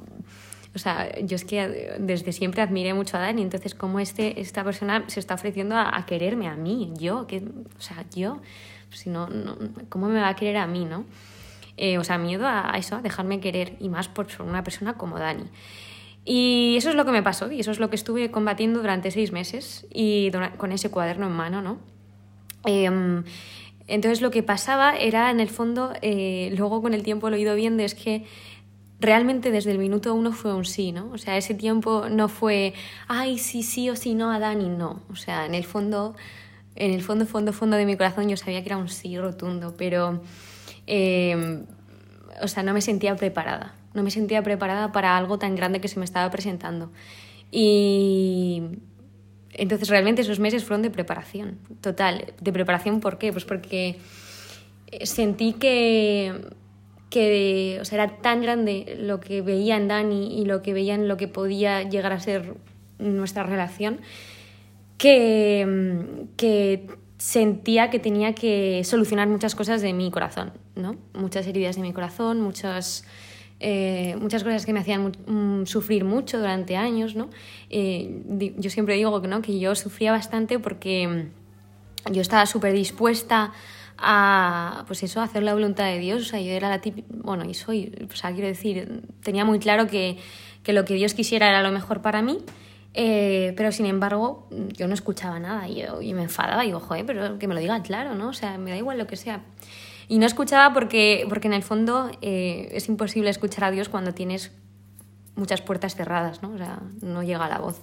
[0.75, 4.63] O sea, yo es que desde siempre admiré mucho a Dani, entonces cómo este, esta
[4.63, 7.43] persona se está ofreciendo a, a quererme a mí, yo, que,
[7.77, 8.41] o sea, yo,
[8.89, 9.57] si no, no,
[9.89, 11.05] ¿cómo me va a querer a mí, no?
[11.77, 14.93] eh, o sea, miedo a, a eso, a dejarme querer, y más por una persona
[14.93, 15.45] como Dani.
[16.25, 19.11] Y eso es lo que me pasó y eso es lo que estuve combatiendo durante
[19.11, 21.79] seis meses y con ese cuaderno en mano, ¿no?
[22.65, 23.25] Em,
[23.87, 27.41] entonces lo que pasaba era, en el fondo, eh, luego con el tiempo lo he
[27.41, 28.23] ido viendo, es que
[29.03, 31.11] realmente desde el minuto uno fue un sí, ¿no?
[31.11, 32.73] O sea, ese tiempo no fue,
[33.07, 35.03] ay, sí, sí o sí, no a Dani, no.
[35.11, 36.15] O sea, en el fondo,
[36.75, 39.75] en el fondo, fondo, fondo de mi corazón yo sabía que era un sí rotundo,
[39.77, 40.21] pero,
[40.87, 41.63] eh,
[42.41, 43.75] o sea, no me sentía preparada.
[43.93, 46.91] No me sentía preparada para algo tan grande que se me estaba presentando.
[47.51, 48.63] Y
[49.51, 52.33] entonces realmente esos meses fueron de preparación, total.
[52.41, 53.31] ¿De preparación por qué?
[53.31, 53.99] Pues porque
[55.03, 56.33] sentí que,
[57.13, 60.95] que o sea, era tan grande lo que veía en Dani y lo que veía
[60.95, 62.55] en lo que podía llegar a ser
[62.97, 63.99] nuestra relación
[64.97, 66.87] que, mm, que
[67.17, 70.95] sentía que tenía que solucionar muchas cosas de mi corazón, ¿no?
[71.13, 73.05] Muchas heridas de mi corazón, muchas,
[73.59, 77.29] eh, muchas cosas que me hacían mu- mm, sufrir mucho durante años, ¿no?
[77.69, 78.21] Eh,
[78.57, 79.41] yo siempre digo ¿no?
[79.41, 83.53] que yo sufría bastante porque mm, yo estaba súper dispuesta
[84.03, 86.21] a, pues eso, a hacer la voluntad de Dios.
[86.21, 89.59] O sea, yo era la típica, bueno, y soy, o sea, quiero decir, tenía muy
[89.59, 90.17] claro que,
[90.63, 92.39] que lo que Dios quisiera era lo mejor para mí,
[92.93, 97.05] eh, pero sin embargo, yo no escuchaba nada y, y me enfadaba y digo, joder,
[97.05, 98.29] pero que me lo diga claro, ¿no?
[98.29, 99.41] O sea, me da igual lo que sea.
[100.07, 104.13] Y no escuchaba porque, porque en el fondo eh, es imposible escuchar a Dios cuando
[104.13, 104.51] tienes
[105.35, 106.51] muchas puertas cerradas, ¿no?
[106.51, 107.81] O sea, no llega la voz.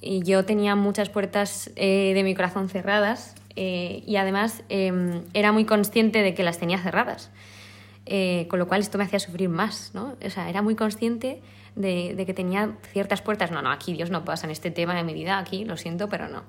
[0.00, 5.52] Y yo tenía muchas puertas eh, de mi corazón cerradas eh, y además eh, era
[5.52, 7.30] muy consciente de que las tenía cerradas.
[8.06, 10.16] Eh, con lo cual esto me hacía sufrir más, ¿no?
[10.24, 11.42] O sea, era muy consciente
[11.76, 13.50] de, de que tenía ciertas puertas.
[13.50, 16.08] No, no, aquí Dios no pasa en este tema de mi vida, aquí lo siento,
[16.08, 16.42] pero no.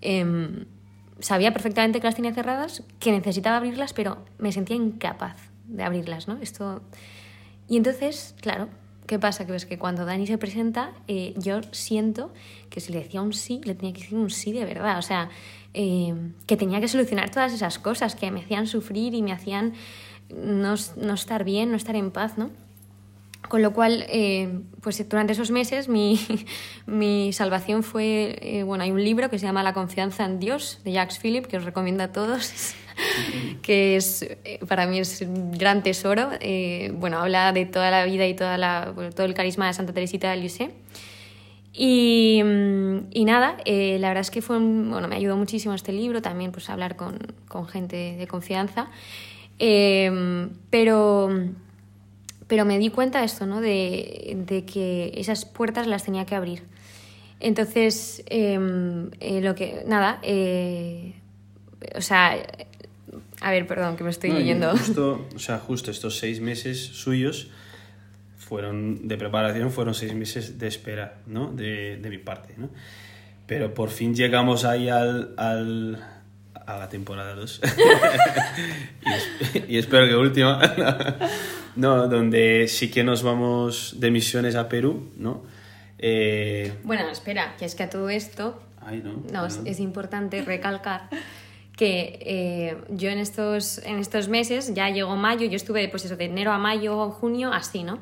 [0.00, 0.66] Em,
[1.18, 5.36] sabía perfectamente que las tenía cerradas, que necesitaba abrirlas, pero me sentía incapaz
[5.66, 6.38] de abrirlas, ¿no?
[6.40, 6.82] Esto...
[7.68, 8.68] Y entonces, claro,
[9.06, 9.46] ¿qué pasa?
[9.46, 12.32] Que ves que cuando Dani se presenta, eh, yo siento
[12.70, 14.98] que si le decía un sí, le tenía que decir un sí de verdad.
[14.98, 15.30] O sea,
[15.74, 16.14] eh,
[16.46, 19.74] que tenía que solucionar todas esas cosas que me hacían sufrir y me hacían
[20.28, 22.50] no, no estar bien, no estar en paz, ¿no?
[23.48, 26.18] Con lo cual, eh, pues durante esos meses mi,
[26.86, 30.80] mi salvación fue, eh, bueno, hay un libro que se llama La confianza en Dios,
[30.84, 32.74] de Jacques Philippe, que os recomiendo a todos,
[33.62, 36.30] que es, eh, para mí es un gran tesoro.
[36.40, 39.92] Eh, bueno, habla de toda la vida y toda la, todo el carisma de Santa
[39.92, 40.72] Teresita de Lisieux.
[41.72, 45.92] Y, mm, y nada, eh, la verdad es que fue bueno, me ayudó muchísimo este
[45.92, 47.18] libro, también pues hablar con,
[47.48, 48.88] con gente de confianza.
[49.58, 51.30] Eh, pero,
[52.46, 53.60] pero me di cuenta de esto, ¿no?
[53.60, 56.64] De, de que esas puertas las tenía que abrir.
[57.40, 58.58] Entonces, eh,
[59.42, 60.20] lo que, nada,
[61.96, 62.36] o sea,
[63.42, 64.70] a ver, perdón, que me estoy No, yendo.
[64.70, 67.48] Justo, o sea, justo estos seis meses suyos
[68.38, 71.52] fueron de preparación, fueron seis meses de espera, ¿no?
[71.52, 72.68] De, de mi parte, ¿no?
[73.46, 76.02] Pero por fin llegamos ahí al, al,
[76.66, 77.60] a la temporada 2.
[79.06, 79.08] y,
[79.58, 80.60] es- y espero que última.
[81.76, 85.42] no, donde sí que nos vamos de misiones a Perú, ¿no?
[85.98, 89.22] Eh, Bueno, espera, que es que a todo esto ay, no.
[89.32, 89.66] No, es, no.
[89.66, 91.08] es importante recalcar
[91.82, 96.16] que eh, yo en estos, en estos meses, ya llegó mayo, yo estuve pues eso,
[96.16, 97.98] de enero a mayo, junio, así, ¿no?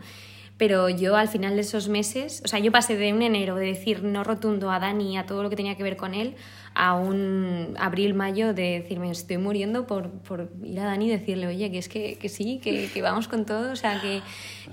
[0.58, 3.64] Pero yo al final de esos meses, o sea, yo pasé de un enero de
[3.64, 6.34] decir no rotundo a Dani, a todo lo que tenía que ver con él,
[6.74, 11.46] a un abril-mayo de decir me estoy muriendo por, por ir a Dani y decirle,
[11.46, 14.20] oye, que es que, que sí, que, que vamos con todo, o sea, que...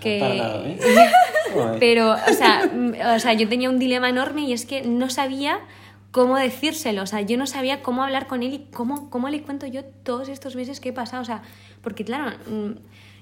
[0.02, 0.20] que...
[0.20, 0.78] tardado, ¿eh?
[1.80, 2.70] Pero, o sea,
[3.16, 5.62] o sea, yo tenía un dilema enorme y es que no sabía
[6.18, 9.44] cómo decírselo, o sea, yo no sabía cómo hablar con él y cómo, cómo le
[9.44, 11.44] cuento yo todos estos meses que he pasado, o sea,
[11.84, 12.72] porque claro, mm,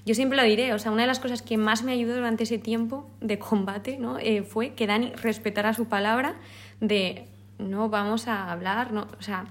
[0.06, 2.44] yo siempre lo diré, o sea, una de las cosas que más me ayudó durante
[2.44, 4.18] ese tiempo de combate, ¿no?
[4.18, 6.36] Eh, fue que Dani respetara su palabra
[6.80, 7.26] de
[7.58, 9.44] no vamos a hablar, no, o sea,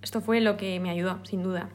[0.00, 1.70] esto fue lo que me ayudó, sin duda.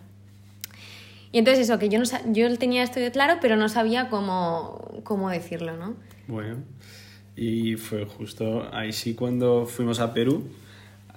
[1.33, 5.01] Y entonces eso, que yo, no, yo tenía esto de claro, pero no sabía cómo,
[5.03, 5.93] cómo decirlo, ¿no?
[6.29, 6.59] Bueno,
[7.35, 10.49] y fue justo ahí sí cuando fuimos a Perú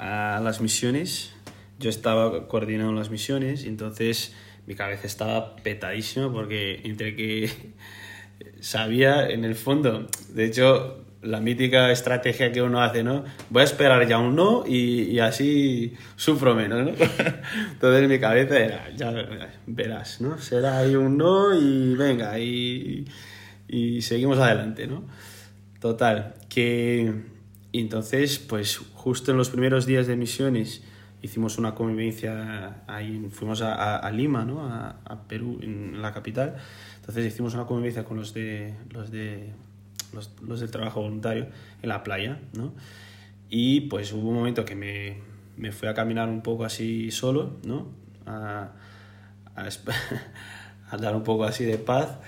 [0.01, 1.33] a las misiones.
[1.79, 4.35] Yo estaba coordinando las misiones entonces
[4.67, 7.51] mi cabeza estaba petadísima porque entre que
[8.61, 13.25] sabía en el fondo, de hecho, la mítica estrategia que uno hace, ¿no?
[13.51, 16.93] Voy a esperar ya un no y, y así sufro menos, ¿no?
[17.73, 19.13] Entonces mi cabeza era, ya
[19.67, 20.39] verás, ¿no?
[20.39, 23.07] Será ahí un no y venga, y,
[23.69, 25.05] y seguimos adelante, ¿no?
[25.79, 27.13] Total, que
[27.73, 30.83] entonces, pues justo en los primeros días de misiones
[31.23, 34.65] hicimos una convivencia ahí, fuimos a, a- a Lima, ¿no?
[34.67, 36.57] A, a Perú, en la capital.
[36.97, 39.53] Entonces hicimos una convivencia con los de los de
[40.13, 41.47] los, los del trabajo voluntario
[41.83, 42.73] en la playa, ¿no?
[43.49, 45.19] Y pues hubo un momento que me,
[45.57, 47.89] me fui a caminar un poco así solo, ¿no?
[48.27, 48.73] A,
[49.57, 52.19] a, dar un poco así de paz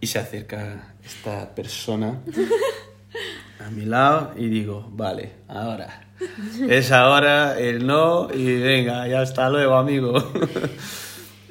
[0.00, 2.20] y se acerca esta persona
[3.66, 6.03] a mi lado y digo, vale, ahora.
[6.68, 10.14] Es ahora el no y venga, ya hasta luego, amigo.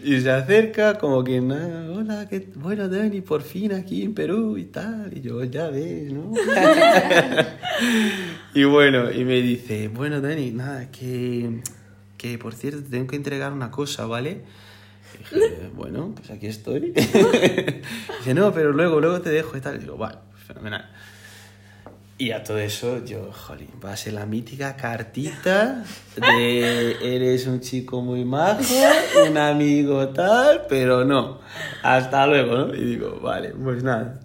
[0.06, 4.58] Y se acerca como que, "Ah, hola, qué bueno, Dani, por fin aquí en Perú
[4.58, 5.10] y tal.
[5.16, 6.34] Y yo, ya ves, ¿no?
[8.54, 11.62] y bueno, y me dice, bueno, Dani, nada, que,
[12.18, 14.42] que por cierto, te tengo que entregar una cosa, ¿vale?
[15.32, 16.92] Y dije, bueno, pues aquí estoy.
[16.92, 19.78] dice, no, pero luego, luego te dejo y tal.
[19.78, 20.86] Y digo, vale, fenomenal.
[22.18, 25.84] Y a todo eso, yo, jolín, va a ser la mítica cartita
[26.16, 28.64] de eres un chico muy majo,
[29.28, 31.40] un amigo tal, pero no,
[31.82, 32.76] hasta luego, ¿no?
[32.76, 34.20] Y digo, vale, pues nada.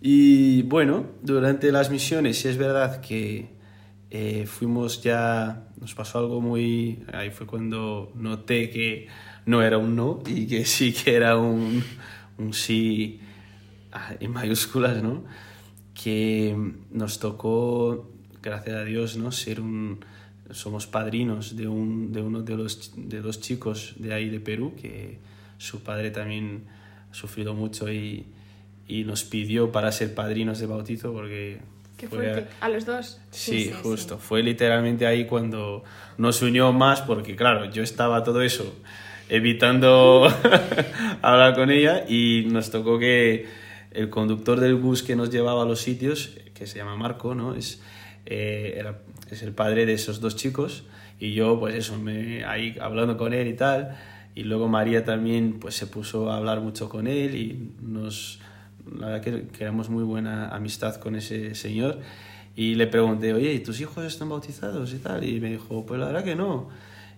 [0.00, 3.56] Y bueno, durante las misiones, sí es verdad que
[4.10, 9.08] eh, fuimos ya, nos pasó algo muy, ahí fue cuando noté que
[9.46, 11.82] no era un no y que sí que era un,
[12.38, 13.20] un sí
[13.90, 15.24] ah, en mayúsculas, ¿no?
[16.02, 16.56] Que
[16.90, 18.10] nos tocó,
[18.42, 19.32] gracias a Dios, ¿no?
[19.32, 20.04] ser un,
[20.50, 24.74] somos padrinos de, un, de uno de los de dos chicos de ahí de Perú,
[24.80, 25.18] que
[25.58, 26.64] su padre también
[27.10, 28.26] ha sufrido mucho y,
[28.86, 31.58] y nos pidió para ser padrinos de bautizo porque...
[31.96, 32.50] Qué fue- fuerte.
[32.60, 33.18] A los dos.
[33.30, 34.18] Sí, Sí, sí, justo.
[34.18, 35.82] Fue literalmente ahí cuando
[36.18, 38.76] nos unió más, porque claro, yo estaba todo eso
[39.30, 40.28] evitando
[41.22, 43.46] hablar con ella y nos tocó que
[43.96, 47.54] el conductor del bus que nos llevaba a los sitios, que se llama Marco, ¿no?
[47.54, 47.80] Es,
[48.26, 50.84] eh, era, es el padre de esos dos chicos
[51.18, 53.96] y yo pues eso, me, ahí hablando con él y tal.
[54.34, 58.38] Y luego María también pues se puso a hablar mucho con él y nos,
[58.84, 62.00] la verdad que creamos muy buena amistad con ese señor.
[62.54, 65.24] Y le pregunté, oye, ¿y tus hijos están bautizados y tal?
[65.24, 66.68] Y me dijo, pues la verdad que no.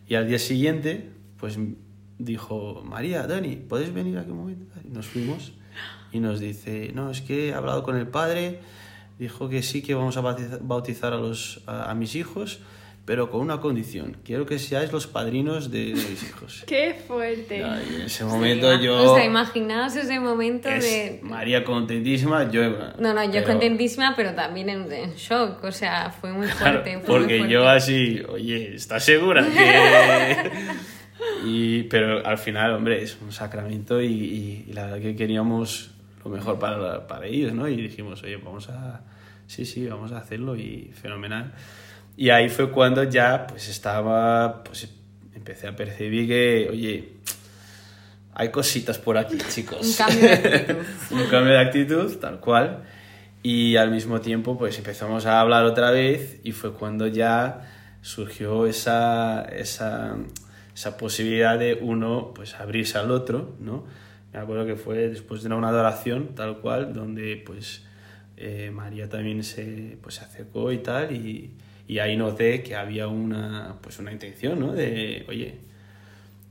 [0.09, 1.59] Y al día siguiente, pues
[2.19, 4.67] dijo, María, Dani, ¿puedes venir aquí un momento?
[4.85, 5.53] Y nos fuimos
[6.13, 8.61] y nos dice, no, es que he hablado con el padre,
[9.19, 12.61] dijo que sí que vamos a bautiza- bautizar a, los, a, a mis hijos,
[13.05, 16.63] pero con una condición, quiero que seáis los padrinos de, de mis hijos.
[16.67, 17.57] Qué fuerte.
[17.59, 19.13] Y en ese momento Sí, yo...
[19.13, 21.21] O sea, imaginaos ese momento es de...
[21.23, 22.69] María contentísima, yo...
[22.99, 25.65] No, no, yo pero- contentísima, pero también en, en shock.
[25.65, 26.91] O sea, fue muy Claro, fuerte.
[26.91, 27.55] fue muy porque fuerte.
[27.55, 30.51] yo así, oye, ¿estás segura que...?
[31.47, 35.93] y, pero al final, hombre, es un sacramento y, y- y la verdad que queríamos
[36.25, 37.69] lo mejor para, para ellos, ¿no?
[37.69, 39.03] Y dijimos, oye, vamos a...
[39.47, 41.55] Sí, sí, vamos a hacerlo y fenomenal.
[42.17, 44.89] Y ahí fue cuando ya, pues estaba, pues
[45.35, 47.13] empecé a percibir que, oye,
[48.35, 49.81] hay cositas por aquí, chicos.
[49.81, 50.77] Un cambio de actitud.
[51.11, 52.85] un cambio de actitud, tal cual.
[53.43, 57.69] Y al mismo tiempo, pues empezamos a hablar otra vez y fue cuando ya
[58.03, 60.17] surgió esa, esa,
[60.75, 63.85] esa posibilidad de uno, pues abrirse al otro, ¿no?
[64.33, 67.85] Me acuerdo que fue después de una adoración, tal cual, donde pues
[68.37, 71.51] eh, María también se, pues, se acercó y tal, y,
[71.89, 74.73] y ahí noté que había una, pues una intención, ¿no?
[74.73, 75.57] De, oye,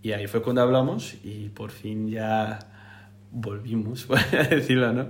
[0.01, 2.59] y ahí fue cuando hablamos y por fin ya
[3.31, 4.19] volvimos, por
[4.49, 5.09] decirlo, ¿no?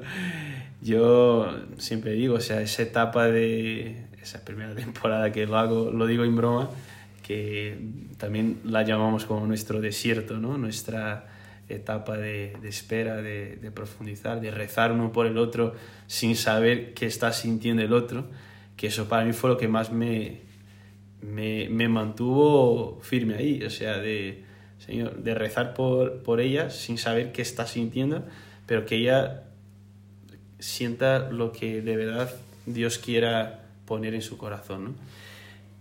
[0.82, 6.06] Yo siempre digo, o sea, esa etapa de esa primera temporada que lo hago, lo
[6.06, 6.70] digo en broma,
[7.24, 7.78] que
[8.18, 10.58] también la llamamos como nuestro desierto, ¿no?
[10.58, 11.28] Nuestra
[11.70, 15.74] etapa de, espera, de, de profundizar, de rezar uno por el otro
[16.08, 18.26] sin saber qué está sintiendo el otro,
[18.76, 20.42] que eso para mí fue lo que más me,
[21.22, 24.44] me, me mantuvo firme ahí, o sea, de,
[24.78, 28.26] señor, de rezar por, por ella sin saber qué está sintiendo,
[28.66, 29.44] pero que ella
[30.60, 32.30] sienta lo que de verdad
[32.66, 34.96] Dios quiera poner en su corazón, ¿no?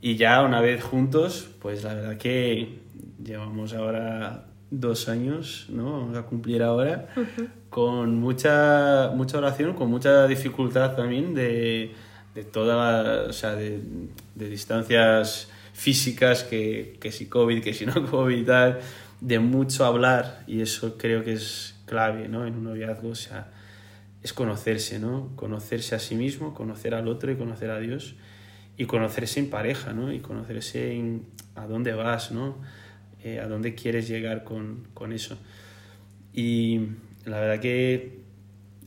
[0.01, 2.79] Y ya una vez juntos, pues la verdad que
[3.23, 6.01] llevamos ahora dos años, ¿no?
[6.01, 7.09] Vamos a cumplir ahora,
[7.71, 11.95] con mucha, mucha oración, con mucha dificultad también de,
[12.35, 13.81] de toda, o sea, de,
[14.35, 18.81] de distancias físicas, que, que si COVID, que si no COVID y tal,
[19.21, 22.47] de mucho hablar, y eso creo que es clave, ¿no?
[22.47, 23.53] En un noviazgo, o sea,
[24.23, 25.31] es conocerse, ¿no?
[25.37, 28.17] Conocerse a sí mismo, conocer al otro y conocer a Dios
[28.77, 30.13] y conocerse en pareja, ¿no?
[30.13, 32.57] Y conocerse en a dónde vas, ¿no?
[33.27, 35.37] Eh, a dónde quieres llegar con, con eso.
[36.33, 36.79] Y
[37.25, 38.21] la verdad que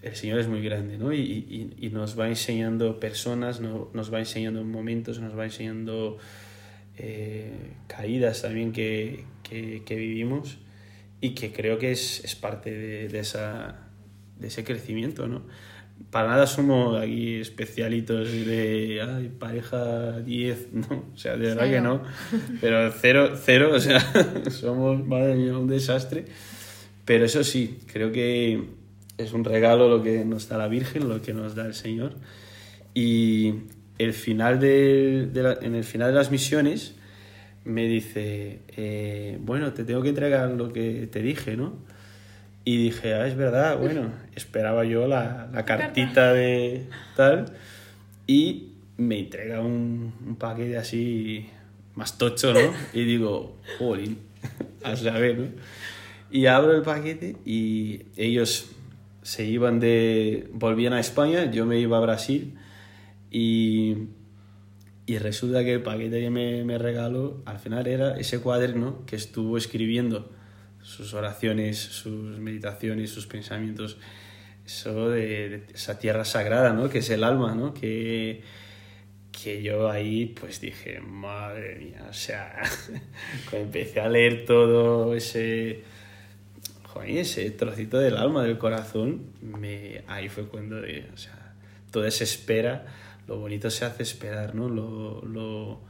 [0.02, 1.12] el Señor es muy grande, ¿no?
[1.12, 1.20] Y,
[1.78, 6.20] y- nos va enseñando personas, no- nos va enseñando momentos, nos va enseñando
[6.98, 7.52] eh,
[7.88, 10.58] caídas también que, que, que, vivimos
[11.20, 13.90] y que creo que es, es parte de, de, esa,
[14.40, 15.42] de ese crecimiento, ¿no?
[16.12, 21.72] Para nada somos aquí especialitos de ay, pareja 10, no, o sea, de verdad cero.
[21.72, 22.04] que no,
[22.62, 24.00] pero cero, cero, o sea,
[24.50, 26.26] somos, madre mía, un desastre.
[27.06, 28.64] Pero eso sí, creo que
[29.18, 32.16] es un regalo lo que nos da la Virgen, lo que nos da el Señor.
[32.94, 33.54] Y
[33.98, 36.96] el final de, de la, en el final de las misiones
[37.66, 41.74] me dice, eh, bueno, te tengo que entregar lo que te dije, ¿no?
[42.70, 47.46] Y dije, ah, es verdad, bueno, esperaba yo la, la cartita de tal.
[48.28, 51.50] Y me entrega un, un, paquete así
[51.96, 52.60] más tocho, ¿no?
[52.94, 54.20] Y digo, jolín,
[54.84, 55.48] a saber, ¿no?
[56.30, 58.70] Y abro el paquete y ellos
[59.24, 60.48] se iban de...
[60.54, 62.54] volvían a España, yo me iba a Brasil
[63.32, 64.10] y,
[65.08, 69.16] y resulta que el paquete que me, me regaló al final era ese cuaderno que
[69.16, 70.30] estuvo escribiendo
[70.90, 73.98] sus oraciones, sus meditaciones, sus pensamientos,
[74.66, 76.90] eso de, esa tierra sagrada, ¿no?
[76.90, 77.76] Que es el alma, ¿no?
[77.76, 78.42] Que,
[79.32, 82.64] que yo ahí pues dije, madre mía, o sea,
[83.52, 85.84] empecé a leer todo ese,
[86.88, 91.54] joder, ese trocito del alma, del corazón, me, ahí fue cuando, o sea,
[91.92, 92.88] toda esa espera,
[93.28, 94.70] lo bonito se hace esperar, ¿no?
[94.70, 95.82] Lo, lo,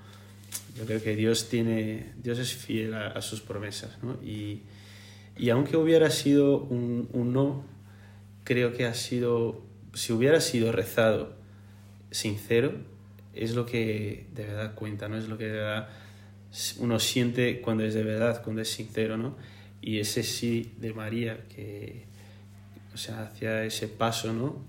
[0.77, 4.21] yo creo que Dios tiene, Dios es fiel a, a sus promesas, ¿no?
[4.21, 4.63] Y,
[5.39, 7.63] y aunque hubiera sido un, un, no,
[8.43, 9.63] creo que ha sido,
[9.93, 11.33] si hubiera sido rezado
[12.11, 12.73] sincero,
[13.33, 15.17] es lo que de verdad cuenta, ¿no?
[15.17, 15.87] Es lo que de verdad
[16.79, 19.37] uno siente cuando es de verdad, cuando es sincero, ¿no?
[19.81, 22.03] Y ese sí de María, que,
[22.93, 24.65] o sea, hacia ese paso, ¿no?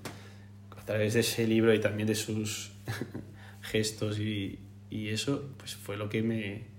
[0.79, 2.71] A través de ese libro y también de sus
[3.63, 6.70] gestos y, y eso, pues fue lo que me,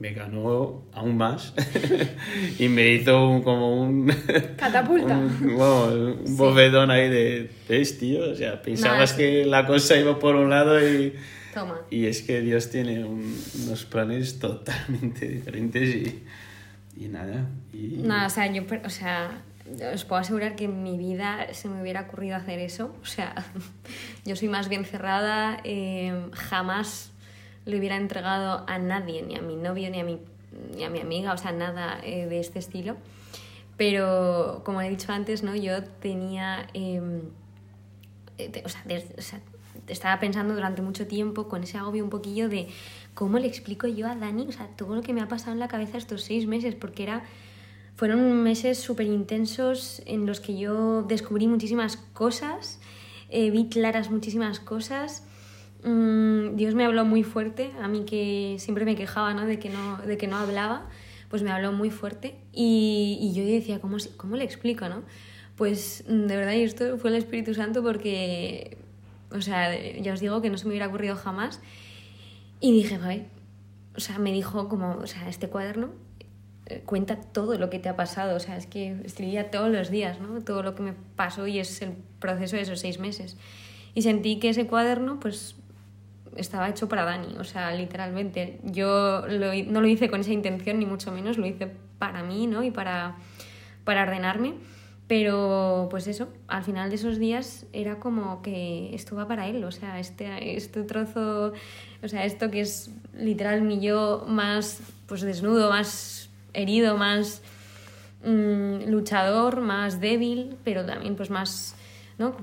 [0.00, 1.52] me ganó aún más
[2.58, 4.06] y me hizo un, como un...
[4.56, 5.16] Catapulta.
[5.18, 6.34] Un, bueno, un sí.
[6.36, 8.30] bofetón ahí de, ¿ves, tío?
[8.30, 9.16] O sea, pensabas Nada.
[9.16, 11.14] que la cosa iba por un lado y...
[11.52, 11.80] Toma.
[11.90, 16.24] Y es que Dios tiene un, unos planes totalmente diferentes y,
[16.96, 17.46] y nada.
[17.74, 17.98] Y...
[17.98, 19.42] Nada, o sea, yo, o sea,
[19.92, 22.96] os puedo asegurar que en mi vida se me hubiera ocurrido hacer eso.
[23.02, 23.34] O sea,
[24.24, 27.09] yo soy más bien cerrada, eh, jamás
[27.70, 30.18] le hubiera entregado a nadie, ni a mi novio, ni a mi,
[30.76, 32.96] ni a mi amiga, o sea, nada eh, de este estilo.
[33.76, 35.56] Pero, como he dicho antes, ¿no?
[35.56, 36.68] yo tenía...
[36.74, 37.00] Eh,
[38.64, 39.40] o, sea, de, o sea,
[39.86, 42.68] estaba pensando durante mucho tiempo con ese agobio un poquillo de
[43.14, 45.60] cómo le explico yo a Dani, o sea, todo lo que me ha pasado en
[45.60, 47.24] la cabeza estos seis meses, porque era,
[47.96, 52.80] fueron meses súper intensos en los que yo descubrí muchísimas cosas,
[53.28, 55.24] eh, vi claras muchísimas cosas
[55.84, 59.46] mmm, Dios me habló muy fuerte, a mí que siempre me quejaba ¿no?
[59.46, 60.88] De, que no, de que no hablaba,
[61.28, 64.88] pues me habló muy fuerte y, y yo decía, ¿cómo, ¿cómo le explico?
[64.88, 65.02] ¿no?
[65.56, 68.78] Pues de verdad esto fue el Espíritu Santo porque,
[69.30, 69.70] o sea,
[70.00, 71.60] ya os digo que no se me hubiera ocurrido jamás
[72.60, 73.26] y dije, vale,
[73.96, 75.90] o sea, me dijo como, o sea, este cuaderno
[76.66, 79.90] eh, cuenta todo lo que te ha pasado, o sea, es que escribía todos los
[79.90, 80.40] días, ¿no?
[80.42, 83.36] Todo lo que me pasó y es el proceso de esos seis meses.
[83.94, 85.56] Y sentí que ese cuaderno, pues,
[86.36, 88.60] estaba hecho para Dani, o sea, literalmente.
[88.64, 92.46] Yo lo, no lo hice con esa intención, ni mucho menos, lo hice para mí,
[92.46, 92.62] ¿no?
[92.62, 93.16] Y para,
[93.84, 94.54] para ordenarme.
[95.10, 99.64] Pero, pues eso, al final de esos días era como que esto va para él,
[99.64, 101.52] o sea, este, este trozo,
[102.00, 107.42] o sea, esto que es literal mi yo más, pues desnudo, más herido, más
[108.24, 111.74] mmm, luchador, más débil, pero también pues más,
[112.16, 112.36] ¿no?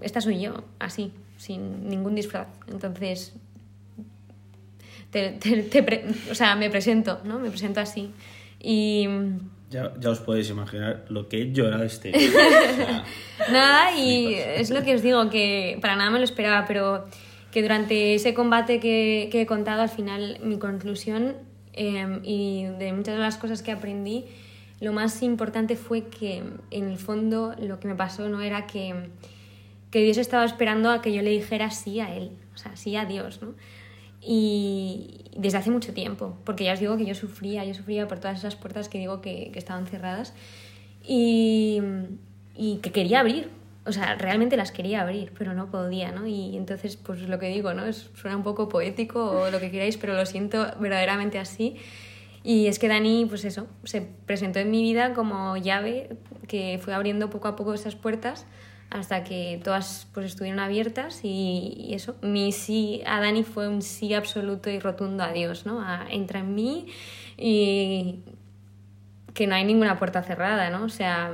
[0.00, 1.12] Esta soy yo, así,
[1.44, 2.48] sin ningún disfraz.
[2.68, 3.34] Entonces,
[5.10, 7.38] te, te, te pre, o sea, me presento, ¿no?
[7.38, 8.10] Me presento así.
[8.60, 9.06] Y...
[9.70, 12.12] Ya, ya os podéis imaginar lo que he llorado este.
[13.52, 17.04] nada, y es lo que os digo, que para nada me lo esperaba, pero
[17.50, 21.34] que durante ese combate que, que he contado, al final mi conclusión
[21.74, 24.24] eh, y de muchas de las cosas que aprendí,
[24.80, 28.94] lo más importante fue que en el fondo lo que me pasó no era que
[29.94, 32.96] que Dios estaba esperando a que yo le dijera sí a Él, o sea, sí
[32.96, 33.54] a Dios, ¿no?
[34.20, 38.18] Y desde hace mucho tiempo, porque ya os digo que yo sufría, yo sufría por
[38.18, 40.34] todas esas puertas que digo que, que estaban cerradas
[41.06, 41.80] y,
[42.56, 43.50] y, que quería abrir,
[43.86, 46.26] o sea, realmente las quería abrir, pero no podía, ¿no?
[46.26, 47.86] Y entonces, pues lo que digo, ¿no?
[47.86, 51.76] Es, suena un poco poético o lo que queráis, pero lo siento verdaderamente así.
[52.42, 56.16] Y es que Dani, pues eso, se presentó en mi vida como llave
[56.48, 58.44] que fue abriendo poco a poco esas puertas
[58.94, 64.14] hasta que todas pues estuvieron abiertas y, eso, mi sí a Dani fue un sí
[64.14, 65.80] absoluto y rotundo a Dios, ¿no?
[65.80, 66.86] A, entra en mí
[67.36, 68.20] y
[69.34, 70.84] que no hay ninguna puerta cerrada, ¿no?
[70.84, 71.32] O sea,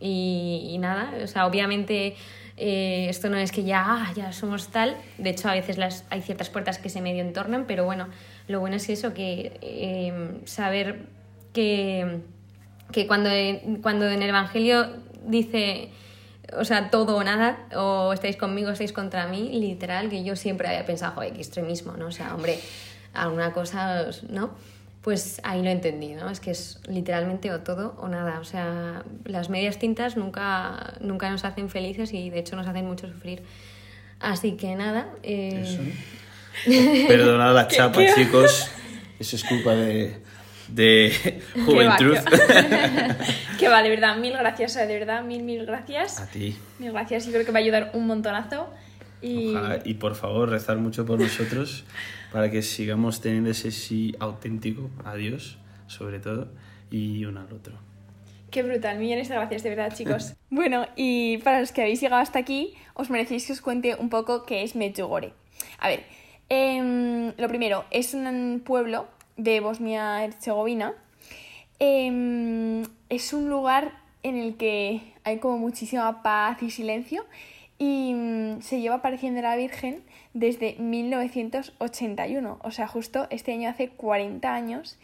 [0.00, 2.14] y, y nada, o sea, obviamente
[2.56, 6.04] eh, esto no es que ya, ah, ya somos tal, de hecho a veces las,
[6.10, 8.06] hay ciertas puertas que se medio entornan, pero bueno,
[8.46, 11.00] lo bueno es eso, que eh, saber
[11.52, 12.20] que,
[12.92, 13.30] que cuando,
[13.82, 14.86] cuando en el Evangelio
[15.26, 15.90] dice
[16.52, 20.36] o sea, todo o nada, o estáis conmigo, o estáis contra mí, literal, que yo
[20.36, 22.06] siempre había pensado, joder, qué extremismo, ¿no?
[22.06, 22.58] O sea, hombre,
[23.14, 24.50] alguna cosa, ¿no?
[25.02, 26.30] Pues ahí lo entendí, ¿no?
[26.30, 28.40] Es que es literalmente o todo o nada.
[28.40, 32.86] O sea, las medias tintas nunca, nunca nos hacen felices y de hecho nos hacen
[32.86, 33.42] mucho sufrir.
[34.18, 35.08] Así que nada.
[35.22, 35.94] Eh...
[37.08, 38.68] Perdonad la chapa, chicos.
[39.18, 40.20] Eso es culpa de,
[40.68, 42.16] de juventud.
[43.58, 46.20] Que va, de verdad, mil gracias, de verdad, mil, mil gracias.
[46.20, 46.56] A ti.
[46.78, 48.68] Mil gracias, y creo que va a ayudar un montonazo.
[49.22, 49.80] Y, Ojalá.
[49.84, 51.84] y por favor, rezar mucho por nosotros
[52.32, 56.48] para que sigamos teniendo ese sí auténtico a Dios, sobre todo,
[56.90, 57.74] y uno al otro.
[58.50, 60.34] Qué brutal, millones de gracias, de verdad, chicos.
[60.50, 64.08] bueno, y para los que habéis llegado hasta aquí, os merecéis que os cuente un
[64.08, 65.32] poco qué es Medjugorje.
[65.78, 66.04] A ver,
[66.48, 70.94] em, lo primero, es un pueblo de Bosnia-Herzegovina.
[71.78, 77.24] Em, es un lugar en el que hay como muchísima paz y silencio
[77.78, 80.02] y mm, se lleva apareciendo la Virgen
[80.34, 84.98] desde 1981, o sea, justo este año hace 40 años,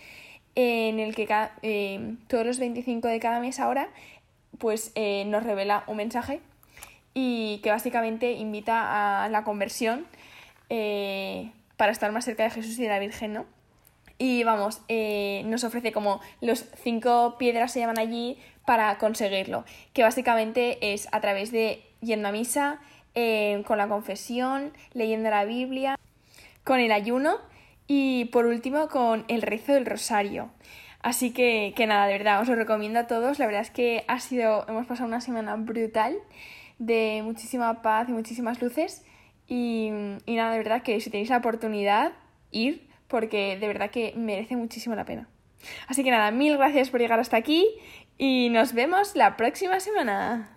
[0.55, 3.89] en el que cada, eh, todos los 25 de cada mes ahora
[4.59, 6.41] pues eh, nos revela un mensaje
[7.15, 10.07] y que básicamente invita a la conversión
[10.69, 13.47] eh, para estar más cerca de Jesús y de la Virgen, ¿no?
[14.23, 19.65] Y vamos, eh, nos ofrece como los cinco piedras se llaman allí para conseguirlo,
[19.95, 22.79] que básicamente es a través de yendo a misa,
[23.17, 25.99] eh, con la confesión, leyendo la Biblia,
[26.63, 27.39] con el ayuno
[27.89, 30.53] y por último con el rezo del rosario.
[31.01, 33.41] Así que, que nada, de verdad, os lo recomiendo a todos.
[33.41, 36.17] La verdad es que ha sido, hemos pasado una semana brutal
[36.79, 39.05] de muchísima paz y muchísimas luces.
[39.49, 39.91] Y,
[40.27, 42.13] y nada, de verdad que si tenéis la oportunidad,
[42.53, 45.29] ir porque de verdad que merece muchísimo la pena.
[45.87, 47.69] Así que nada, mil gracias por llegar hasta aquí
[48.19, 50.57] y nos vemos la próxima semana.